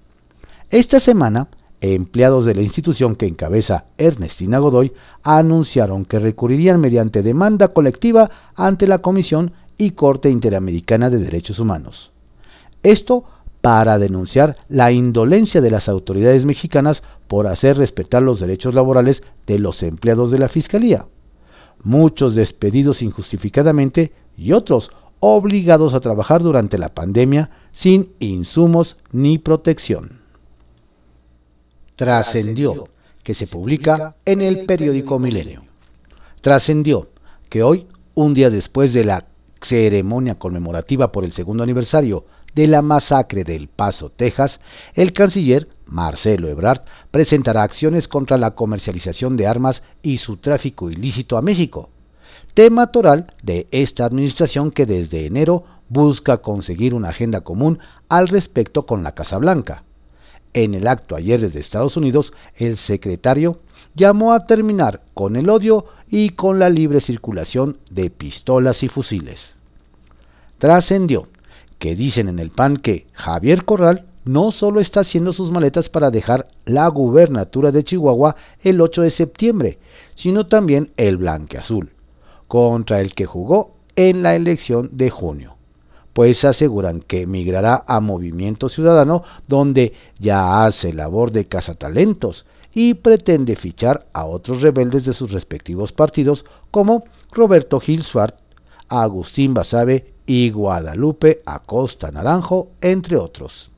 Esta 0.69 0.99
semana, 0.99 1.47
empleados 1.81 2.45
de 2.45 2.55
la 2.55 2.61
institución 2.61 3.15
que 3.15 3.25
encabeza 3.25 3.85
Ernestina 3.97 4.59
Godoy 4.59 4.93
anunciaron 5.23 6.05
que 6.05 6.19
recurrirían 6.19 6.79
mediante 6.79 7.23
demanda 7.23 7.69
colectiva 7.69 8.29
ante 8.55 8.87
la 8.87 8.99
Comisión 8.99 9.53
y 9.77 9.91
Corte 9.91 10.29
Interamericana 10.29 11.09
de 11.09 11.19
Derechos 11.19 11.59
Humanos. 11.59 12.11
Esto 12.83 13.23
para 13.61 13.97
denunciar 13.97 14.57
la 14.69 14.91
indolencia 14.91 15.61
de 15.61 15.71
las 15.71 15.89
autoridades 15.89 16.45
mexicanas 16.45 17.03
por 17.29 17.45
hacer 17.45 17.77
respetar 17.77 18.23
los 18.23 18.39
derechos 18.39 18.73
laborales 18.73 19.21
de 19.45 19.59
los 19.59 19.83
empleados 19.83 20.31
de 20.31 20.39
la 20.39 20.49
Fiscalía, 20.49 21.05
muchos 21.83 22.33
despedidos 22.33 23.03
injustificadamente 23.03 24.11
y 24.35 24.53
otros 24.53 24.89
obligados 25.19 25.93
a 25.93 25.99
trabajar 25.99 26.41
durante 26.41 26.79
la 26.79 26.95
pandemia 26.95 27.51
sin 27.71 28.13
insumos 28.17 28.97
ni 29.11 29.37
protección. 29.37 30.21
Trascendió 31.95 32.85
que 33.21 33.35
se 33.35 33.45
publica 33.45 34.15
en 34.25 34.41
el 34.41 34.65
periódico 34.65 35.19
Milenio. 35.19 35.61
Trascendió 36.41 37.09
que 37.47 37.61
hoy, 37.61 37.85
un 38.15 38.33
día 38.33 38.49
después 38.49 38.91
de 38.91 39.05
la 39.05 39.27
ceremonia 39.61 40.39
conmemorativa 40.39 41.11
por 41.11 41.25
el 41.25 41.33
segundo 41.33 41.61
aniversario 41.61 42.25
de 42.55 42.67
la 42.67 42.81
masacre 42.81 43.43
del 43.43 43.67
Paso, 43.67 44.09
Texas, 44.09 44.59
el 44.93 45.13
canciller 45.13 45.69
Marcelo 45.85 46.47
Ebrard 46.47 46.81
presentará 47.11 47.63
acciones 47.63 48.07
contra 48.07 48.37
la 48.37 48.51
comercialización 48.51 49.37
de 49.37 49.47
armas 49.47 49.83
y 50.01 50.19
su 50.19 50.37
tráfico 50.37 50.89
ilícito 50.89 51.37
a 51.37 51.41
México, 51.41 51.89
tema 52.53 52.91
toral 52.91 53.33
de 53.43 53.67
esta 53.71 54.05
administración 54.05 54.71
que 54.71 54.85
desde 54.85 55.25
enero 55.25 55.65
busca 55.89 56.37
conseguir 56.37 56.93
una 56.93 57.09
agenda 57.09 57.41
común 57.41 57.79
al 58.07 58.27
respecto 58.27 58.85
con 58.85 59.03
la 59.03 59.13
Casa 59.13 59.37
Blanca. 59.37 59.83
En 60.53 60.73
el 60.73 60.87
acto 60.87 61.15
ayer 61.15 61.41
desde 61.41 61.59
Estados 61.59 61.97
Unidos, 61.97 62.33
el 62.55 62.77
secretario 62.77 63.59
llamó 63.95 64.33
a 64.33 64.45
terminar 64.45 65.01
con 65.13 65.35
el 65.35 65.49
odio 65.49 65.85
y 66.09 66.29
con 66.31 66.59
la 66.59 66.69
libre 66.69 67.01
circulación 67.01 67.77
de 67.89 68.09
pistolas 68.09 68.81
y 68.83 68.87
fusiles. 68.87 69.53
Trascendió 70.57 71.27
que 71.79 71.95
dicen 71.95 72.27
en 72.27 72.39
el 72.39 72.51
PAN 72.51 72.77
que 72.77 73.07
Javier 73.13 73.65
Corral 73.65 74.05
no 74.25 74.51
solo 74.51 74.79
está 74.79 74.99
haciendo 74.99 75.33
sus 75.33 75.51
maletas 75.51 75.89
para 75.89 76.11
dejar 76.11 76.49
la 76.65 76.87
gubernatura 76.87 77.71
de 77.71 77.83
Chihuahua 77.83 78.35
el 78.61 78.79
8 78.79 79.03
de 79.03 79.09
septiembre, 79.09 79.79
sino 80.13 80.45
también 80.45 80.91
el 80.97 81.17
blanqueazul, 81.17 81.91
contra 82.47 82.99
el 82.99 83.15
que 83.15 83.25
jugó 83.25 83.75
en 83.95 84.21
la 84.21 84.35
elección 84.35 84.89
de 84.91 85.09
junio, 85.09 85.55
pues 86.13 86.45
aseguran 86.45 86.99
que 86.99 87.21
emigrará 87.21 87.83
a 87.87 88.01
Movimiento 88.01 88.69
Ciudadano, 88.69 89.23
donde 89.47 89.93
ya 90.19 90.65
hace 90.65 90.93
labor 90.93 91.31
de 91.31 91.45
cazatalentos 91.45 92.45
y 92.73 92.93
pretende 92.93 93.55
fichar 93.55 94.07
a 94.13 94.25
otros 94.25 94.61
rebeldes 94.61 95.05
de 95.05 95.13
sus 95.13 95.31
respectivos 95.31 95.91
partidos 95.91 96.45
como 96.71 97.05
Roberto 97.31 97.79
Gil 97.79 98.03
Suart, 98.03 98.35
Agustín 98.89 99.53
Basabe 99.53 100.13
y 100.29 100.51
Guadalupe 100.51 101.41
Acosta 101.43 102.11
Naranjo, 102.11 102.67
entre 102.81 103.17
otros. 103.17 103.71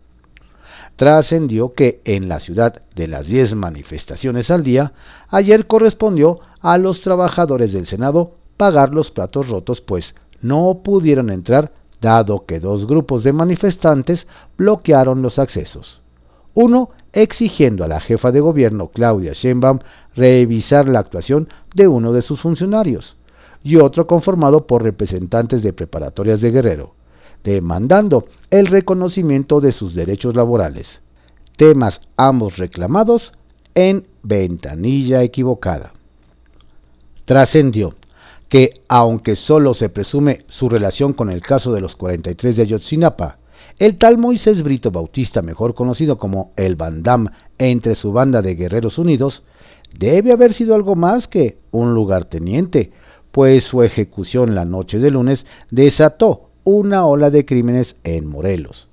Trascendió 0.97 1.73
que 1.73 2.01
en 2.03 2.27
la 2.27 2.41
ciudad 2.41 2.81
de 2.93 3.07
las 3.07 3.27
10 3.27 3.55
manifestaciones 3.55 4.51
al 4.51 4.61
día, 4.61 4.91
ayer 5.29 5.65
correspondió 5.65 6.41
a 6.59 6.77
los 6.77 6.99
trabajadores 6.99 7.71
del 7.71 7.85
Senado 7.85 8.33
pagar 8.57 8.93
los 8.93 9.11
platos 9.11 9.47
rotos, 9.47 9.79
pues 9.79 10.13
no 10.41 10.81
pudieron 10.83 11.29
entrar 11.29 11.71
dado 12.01 12.45
que 12.45 12.59
dos 12.59 12.85
grupos 12.85 13.23
de 13.23 13.31
manifestantes 13.31 14.27
bloquearon 14.57 15.21
los 15.21 15.39
accesos. 15.39 16.01
Uno 16.53 16.89
exigiendo 17.13 17.85
a 17.85 17.87
la 17.87 18.01
jefa 18.01 18.33
de 18.33 18.41
gobierno 18.41 18.89
Claudia 18.89 19.31
Sheinbaum 19.31 19.79
revisar 20.17 20.89
la 20.89 20.99
actuación 20.99 21.47
de 21.73 21.87
uno 21.87 22.11
de 22.11 22.21
sus 22.21 22.41
funcionarios 22.41 23.15
y 23.63 23.77
otro 23.77 24.07
conformado 24.07 24.65
por 24.67 24.83
representantes 24.83 25.63
de 25.63 25.73
preparatorias 25.73 26.41
de 26.41 26.51
Guerrero, 26.51 26.95
demandando 27.43 28.25
el 28.49 28.67
reconocimiento 28.67 29.61
de 29.61 29.71
sus 29.71 29.95
derechos 29.95 30.35
laborales, 30.35 31.01
temas 31.57 32.01
ambos 32.17 32.57
reclamados 32.57 33.33
en 33.75 34.07
ventanilla 34.23 35.23
equivocada. 35.23 35.93
Trascendió 37.25 37.95
que, 38.49 38.81
aunque 38.87 39.35
solo 39.35 39.73
se 39.73 39.89
presume 39.89 40.43
su 40.49 40.67
relación 40.67 41.13
con 41.13 41.29
el 41.29 41.41
caso 41.41 41.71
de 41.71 41.81
los 41.81 41.95
43 41.95 42.55
de 42.57 42.61
Ayotzinapa, 42.63 43.37
el 43.79 43.97
tal 43.97 44.17
Moisés 44.17 44.61
Brito 44.61 44.91
Bautista, 44.91 45.41
mejor 45.41 45.73
conocido 45.73 46.17
como 46.17 46.51
el 46.57 46.75
Bandam 46.75 47.29
entre 47.57 47.95
su 47.95 48.11
banda 48.11 48.41
de 48.41 48.55
Guerreros 48.55 48.97
Unidos, 48.97 49.43
debe 49.97 50.31
haber 50.31 50.53
sido 50.53 50.75
algo 50.75 50.95
más 50.95 51.27
que 51.27 51.57
un 51.71 51.93
lugarteniente 51.93 52.91
pues 53.31 53.63
su 53.63 53.83
ejecución 53.83 54.55
la 54.55 54.65
noche 54.65 54.99
de 54.99 55.11
lunes 55.11 55.45
desató 55.69 56.49
una 56.63 57.05
ola 57.05 57.29
de 57.29 57.45
crímenes 57.45 57.95
en 58.03 58.27
Morelos. 58.27 58.87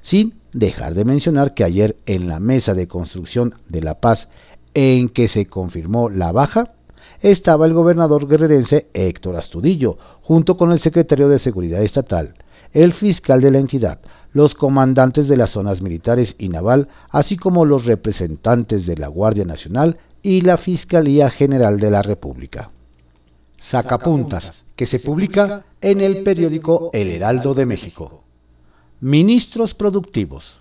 Sin 0.00 0.34
dejar 0.52 0.94
de 0.94 1.04
mencionar 1.04 1.54
que 1.54 1.64
ayer 1.64 1.96
en 2.06 2.28
la 2.28 2.40
mesa 2.40 2.74
de 2.74 2.88
construcción 2.88 3.54
de 3.68 3.82
la 3.82 4.00
paz 4.00 4.28
en 4.74 5.08
que 5.08 5.28
se 5.28 5.46
confirmó 5.46 6.08
la 6.08 6.32
baja, 6.32 6.74
estaba 7.20 7.66
el 7.66 7.74
gobernador 7.74 8.26
guerrerense 8.26 8.88
Héctor 8.94 9.36
Astudillo, 9.36 9.98
junto 10.22 10.56
con 10.56 10.72
el 10.72 10.78
secretario 10.78 11.28
de 11.28 11.38
Seguridad 11.38 11.82
Estatal, 11.82 12.34
el 12.72 12.92
fiscal 12.92 13.40
de 13.40 13.50
la 13.50 13.58
entidad, 13.58 14.00
los 14.32 14.54
comandantes 14.54 15.28
de 15.28 15.36
las 15.36 15.50
zonas 15.50 15.82
militares 15.82 16.34
y 16.38 16.48
naval, 16.48 16.88
así 17.10 17.36
como 17.36 17.64
los 17.64 17.84
representantes 17.84 18.86
de 18.86 18.96
la 18.96 19.08
Guardia 19.08 19.44
Nacional 19.44 19.98
y 20.22 20.40
la 20.40 20.56
Fiscalía 20.56 21.30
General 21.30 21.78
de 21.78 21.90
la 21.90 22.02
República. 22.02 22.70
Sacapuntas, 23.62 24.64
que 24.74 24.86
se 24.86 24.98
publica 24.98 25.64
en 25.80 26.00
el 26.00 26.24
periódico 26.24 26.90
El 26.92 27.10
Heraldo 27.10 27.54
de 27.54 27.64
México. 27.64 28.24
Ministros 29.00 29.72
productivos. 29.72 30.60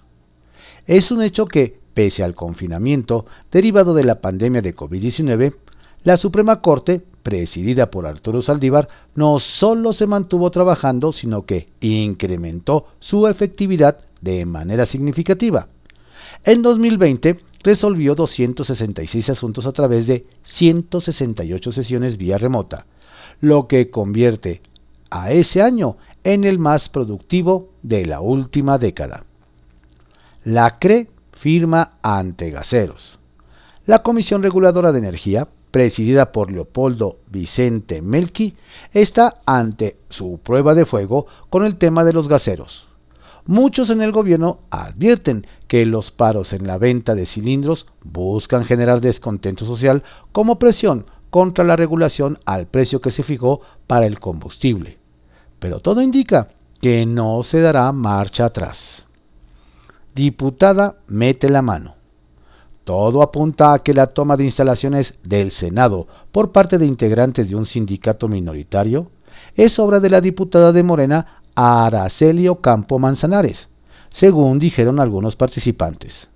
Es 0.86 1.12
un 1.12 1.24
hecho 1.24 1.48
que, 1.48 1.80
pese 1.96 2.24
al 2.24 2.36
confinamiento 2.36 3.26
derivado 3.52 3.96
de 3.96 4.04
la 4.04 4.22
pandemia 4.22 4.62
de 4.62 4.76
COVID-19, 4.76 5.56
la 6.04 6.18
Suprema 6.18 6.62
Corte, 6.62 7.02
presidida 7.24 7.90
por 7.90 8.06
Arturo 8.06 8.44
Saldívar, 8.44 8.88
no 9.16 9.40
solo 9.40 9.94
se 9.94 10.06
mantuvo 10.06 10.52
trabajando, 10.52 11.12
sino 11.12 11.46
que 11.46 11.70
incrementó 11.82 12.86
su 13.00 13.28
efectividad 13.28 13.98
de 14.22 14.46
manera 14.46 14.86
significativa. 14.86 15.68
En 16.44 16.62
2020 16.62 17.40
resolvió 17.64 18.16
266 18.16 19.30
asuntos 19.30 19.66
a 19.66 19.72
través 19.72 20.08
de 20.08 20.26
168 20.44 21.72
sesiones 21.72 22.18
vía 22.18 22.38
remota, 22.38 22.86
lo 23.40 23.68
que 23.68 23.90
convierte 23.90 24.62
a 25.10 25.32
ese 25.32 25.62
año 25.62 25.98
en 26.24 26.44
el 26.44 26.60
más 26.60 26.90
productivo 26.90 27.70
de 27.84 28.06
la 28.06 28.22
última 28.22 28.78
década. 28.78 29.26
La 30.44 30.80
CRE 30.80 31.10
firma 31.34 31.94
ante 32.02 32.52
gaseros. 32.52 33.20
La 33.86 34.04
Comisión 34.04 34.44
Reguladora 34.44 34.92
de 34.92 35.00
Energía, 35.00 35.48
presidida 35.72 36.32
por 36.32 36.52
Leopoldo 36.52 37.18
Vicente 37.28 38.02
Melqui, 38.02 38.56
está 38.94 39.42
ante 39.46 39.98
su 40.10 40.40
prueba 40.44 40.76
de 40.76 40.86
fuego 40.86 41.26
con 41.50 41.66
el 41.66 41.78
tema 41.78 42.04
de 42.04 42.14
los 42.14 42.28
gaseros. 42.28 42.91
Muchos 43.52 43.90
en 43.90 44.02
el 44.02 44.14
gobierno 44.14 44.60
advierten 44.70 45.46
que 45.68 45.86
los 45.86 46.10
paros 46.12 46.54
en 46.54 46.66
la 46.66 46.78
venta 46.78 47.16
de 47.16 47.26
cilindros 47.26 47.86
buscan 48.02 48.64
generar 48.64 49.02
descontento 49.02 49.66
social 49.66 50.04
como 50.32 50.58
presión 50.58 51.08
contra 51.30 51.66
la 51.66 51.76
regulación 51.76 52.40
al 52.46 52.68
precio 52.68 53.02
que 53.02 53.12
se 53.12 53.24
fijó 53.24 53.60
para 53.88 54.06
el 54.06 54.22
combustible. 54.22 55.00
Pero 55.60 55.82
todo 55.82 56.02
indica 56.02 56.48
que 56.82 57.06
no 57.06 57.44
se 57.44 57.60
dará 57.60 57.92
marcha 57.92 58.46
atrás. 58.46 59.06
Diputada 60.16 61.00
mete 61.08 61.50
la 61.50 61.62
mano. 61.62 61.96
Todo 62.86 63.22
apunta 63.22 63.74
a 63.74 63.80
que 63.80 63.94
la 63.94 64.08
toma 64.08 64.38
de 64.38 64.46
instalaciones 64.46 65.16
del 65.24 65.52
Senado 65.52 66.08
por 66.32 66.54
parte 66.54 66.78
de 66.78 66.86
integrantes 66.86 67.50
de 67.50 67.58
un 67.58 67.66
sindicato 67.66 68.30
minoritario 68.30 69.12
es 69.56 69.78
obra 69.78 70.00
de 70.00 70.10
la 70.10 70.22
diputada 70.22 70.72
de 70.72 70.84
Morena 70.84 71.41
Aracelio 71.64 72.56
Campo 72.60 72.98
Manzanares, 72.98 73.70
según 74.10 74.58
dijeron 74.58 75.00
algunos 75.00 75.36
participantes. 75.36 76.28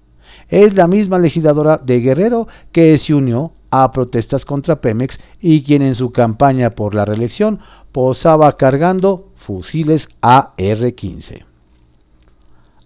Es 0.49 0.75
la 0.75 0.85
misma 0.85 1.17
legisladora 1.17 1.77
de 1.77 1.99
Guerrero 1.99 2.47
que 2.71 2.95
se 2.99 3.15
unió 3.15 3.51
a 3.71 3.91
protestas 3.91 4.45
contra 4.45 4.81
Pemex 4.81 5.19
y 5.41 5.63
quien 5.63 5.81
en 5.81 5.95
su 5.95 6.11
campaña 6.11 6.69
por 6.69 6.93
la 6.93 7.05
reelección 7.05 7.59
posaba 7.91 8.55
cargando 8.55 9.29
fusiles 9.35 10.09
AR-15. 10.21 11.43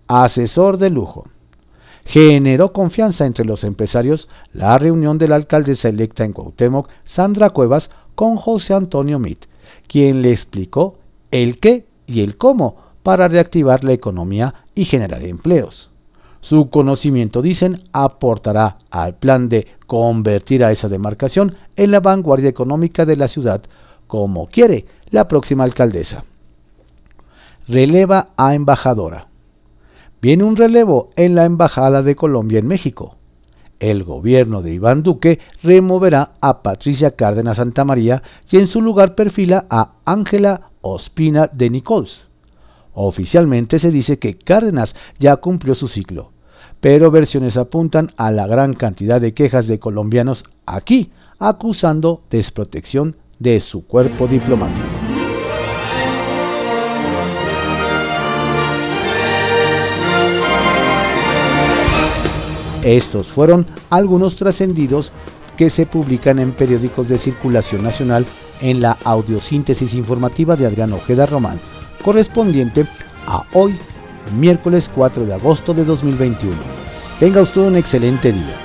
Asesor 0.07 0.77
de 0.77 0.91
lujo 0.91 1.27
generó 2.05 2.71
confianza 2.71 3.25
entre 3.25 3.43
los 3.43 3.65
empresarios 3.65 4.29
la 4.53 4.79
reunión 4.79 5.17
de 5.17 5.27
la 5.27 5.35
alcaldesa 5.35 5.89
electa 5.89 6.23
en 6.23 6.31
Cuauhtémoc, 6.31 6.89
Sandra 7.03 7.49
Cuevas, 7.49 7.91
con 8.15 8.37
José 8.37 8.75
Antonio 8.75 9.19
Mit, 9.19 9.45
quien 9.87 10.21
le 10.21 10.31
explicó 10.31 10.97
el 11.31 11.59
qué 11.59 11.88
y 12.09 12.21
el 12.21 12.35
cómo 12.37 12.75
para 13.03 13.27
reactivar 13.27 13.83
la 13.83 13.93
economía 13.93 14.55
y 14.75 14.85
generar 14.85 15.23
empleos. 15.23 15.89
Su 16.41 16.69
conocimiento, 16.69 17.41
dicen, 17.41 17.83
aportará 17.93 18.77
al 18.89 19.15
plan 19.15 19.49
de 19.49 19.67
convertir 19.87 20.63
a 20.63 20.71
esa 20.71 20.89
demarcación 20.89 21.55
en 21.75 21.91
la 21.91 21.99
vanguardia 21.99 22.49
económica 22.49 23.05
de 23.05 23.15
la 23.15 23.27
ciudad, 23.27 23.61
como 24.07 24.47
quiere 24.47 24.85
la 25.09 25.27
próxima 25.27 25.63
alcaldesa. 25.63 26.25
Releva 27.67 28.29
a 28.37 28.55
embajadora 28.55 29.29
viene 30.21 30.43
un 30.43 30.55
relevo 30.55 31.11
en 31.15 31.35
la 31.35 31.45
Embajada 31.45 32.01
de 32.01 32.15
Colombia 32.15 32.59
en 32.59 32.67
México. 32.67 33.15
El 33.79 34.03
gobierno 34.03 34.61
de 34.61 34.73
Iván 34.73 35.03
Duque 35.03 35.39
removerá 35.63 36.33
a 36.41 36.61
Patricia 36.61 37.11
Cárdenas 37.11 37.57
Santamaría 37.57 38.23
y 38.51 38.57
en 38.57 38.67
su 38.67 38.81
lugar 38.81 39.15
perfila 39.15 39.65
a 39.69 39.93
Ángela 40.05 40.71
Ospina 40.81 41.47
de 41.47 41.69
Nichols. 41.69 42.21
Oficialmente 42.93 43.79
se 43.79 43.91
dice 43.91 44.19
que 44.19 44.37
Cárdenas 44.37 44.95
ya 45.17 45.37
cumplió 45.37 45.75
su 45.75 45.87
ciclo, 45.87 46.31
pero 46.81 47.11
versiones 47.11 47.55
apuntan 47.55 48.11
a 48.17 48.31
la 48.31 48.47
gran 48.47 48.73
cantidad 48.73 49.21
de 49.21 49.33
quejas 49.33 49.67
de 49.67 49.79
colombianos 49.79 50.43
aquí 50.65 51.11
acusando 51.39 52.23
desprotección 52.29 53.15
de 53.39 53.61
su 53.61 53.85
cuerpo 53.85 54.27
diplomático. 54.27 55.08
Estos 62.83 63.27
fueron 63.27 63.65
algunos 63.89 64.35
trascendidos 64.35 65.11
que 65.57 65.69
se 65.69 65.85
publican 65.85 66.39
en 66.39 66.53
periódicos 66.53 67.09
de 67.09 67.17
circulación 67.17 67.83
nacional 67.83 68.25
en 68.61 68.81
la 68.81 68.97
audiosíntesis 69.03 69.93
informativa 69.93 70.55
de 70.55 70.65
Adrián 70.65 70.93
Ojeda 70.93 71.25
Román, 71.25 71.59
correspondiente 72.03 72.85
a 73.27 73.43
hoy, 73.53 73.77
miércoles 74.37 74.89
4 74.93 75.25
de 75.25 75.33
agosto 75.33 75.73
de 75.73 75.83
2021. 75.83 76.55
Tenga 77.19 77.41
usted 77.41 77.61
un 77.61 77.75
excelente 77.75 78.31
día. 78.31 78.55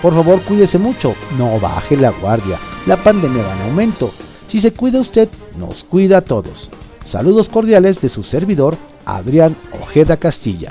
Por 0.00 0.14
favor, 0.14 0.40
cuídese 0.42 0.78
mucho, 0.78 1.14
no 1.36 1.58
baje 1.58 1.96
la 1.96 2.10
guardia, 2.10 2.58
la 2.86 2.96
pandemia 2.96 3.42
va 3.42 3.56
en 3.56 3.62
aumento. 3.62 4.12
Si 4.48 4.60
se 4.60 4.72
cuida 4.72 5.00
usted, 5.00 5.28
nos 5.58 5.82
cuida 5.82 6.18
a 6.18 6.20
todos. 6.20 6.70
Saludos 7.08 7.48
cordiales 7.48 8.00
de 8.00 8.08
su 8.08 8.22
servidor, 8.22 8.76
Adrián 9.04 9.56
Ojeda 9.80 10.16
Castilla. 10.16 10.70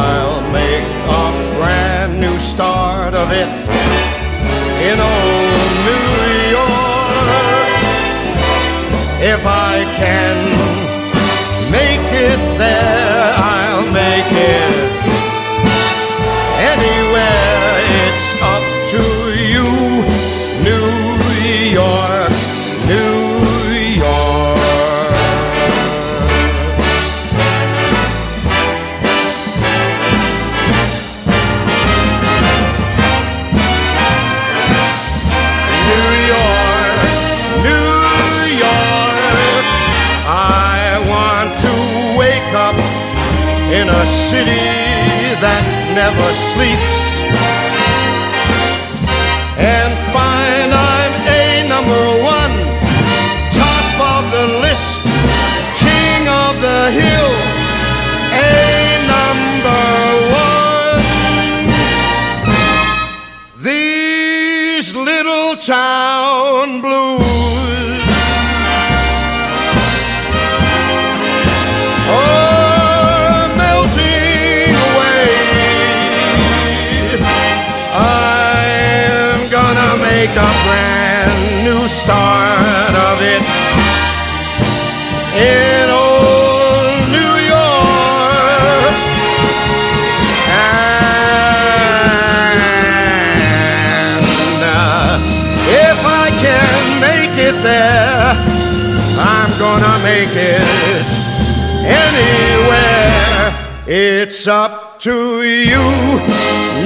I'll 0.00 0.42
make 0.52 0.86
a 1.22 1.26
brand 1.58 2.20
new 2.20 2.38
start 2.38 3.14
of 3.14 3.32
it 3.32 3.48
in 4.88 4.96
old 5.00 5.70
New 5.88 6.12
York. 6.54 7.68
If 9.34 9.44
I 9.44 9.82
can 9.96 10.57
never 45.98 46.32
sleep. 46.32 46.87
Make 100.02 100.30
it 100.34 100.60
anywhere. 101.84 103.54
It's 103.86 104.46
up 104.46 105.00
to 105.00 105.42
you, 105.42 105.84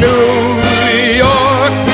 New 0.00 0.62
York. 1.18 1.91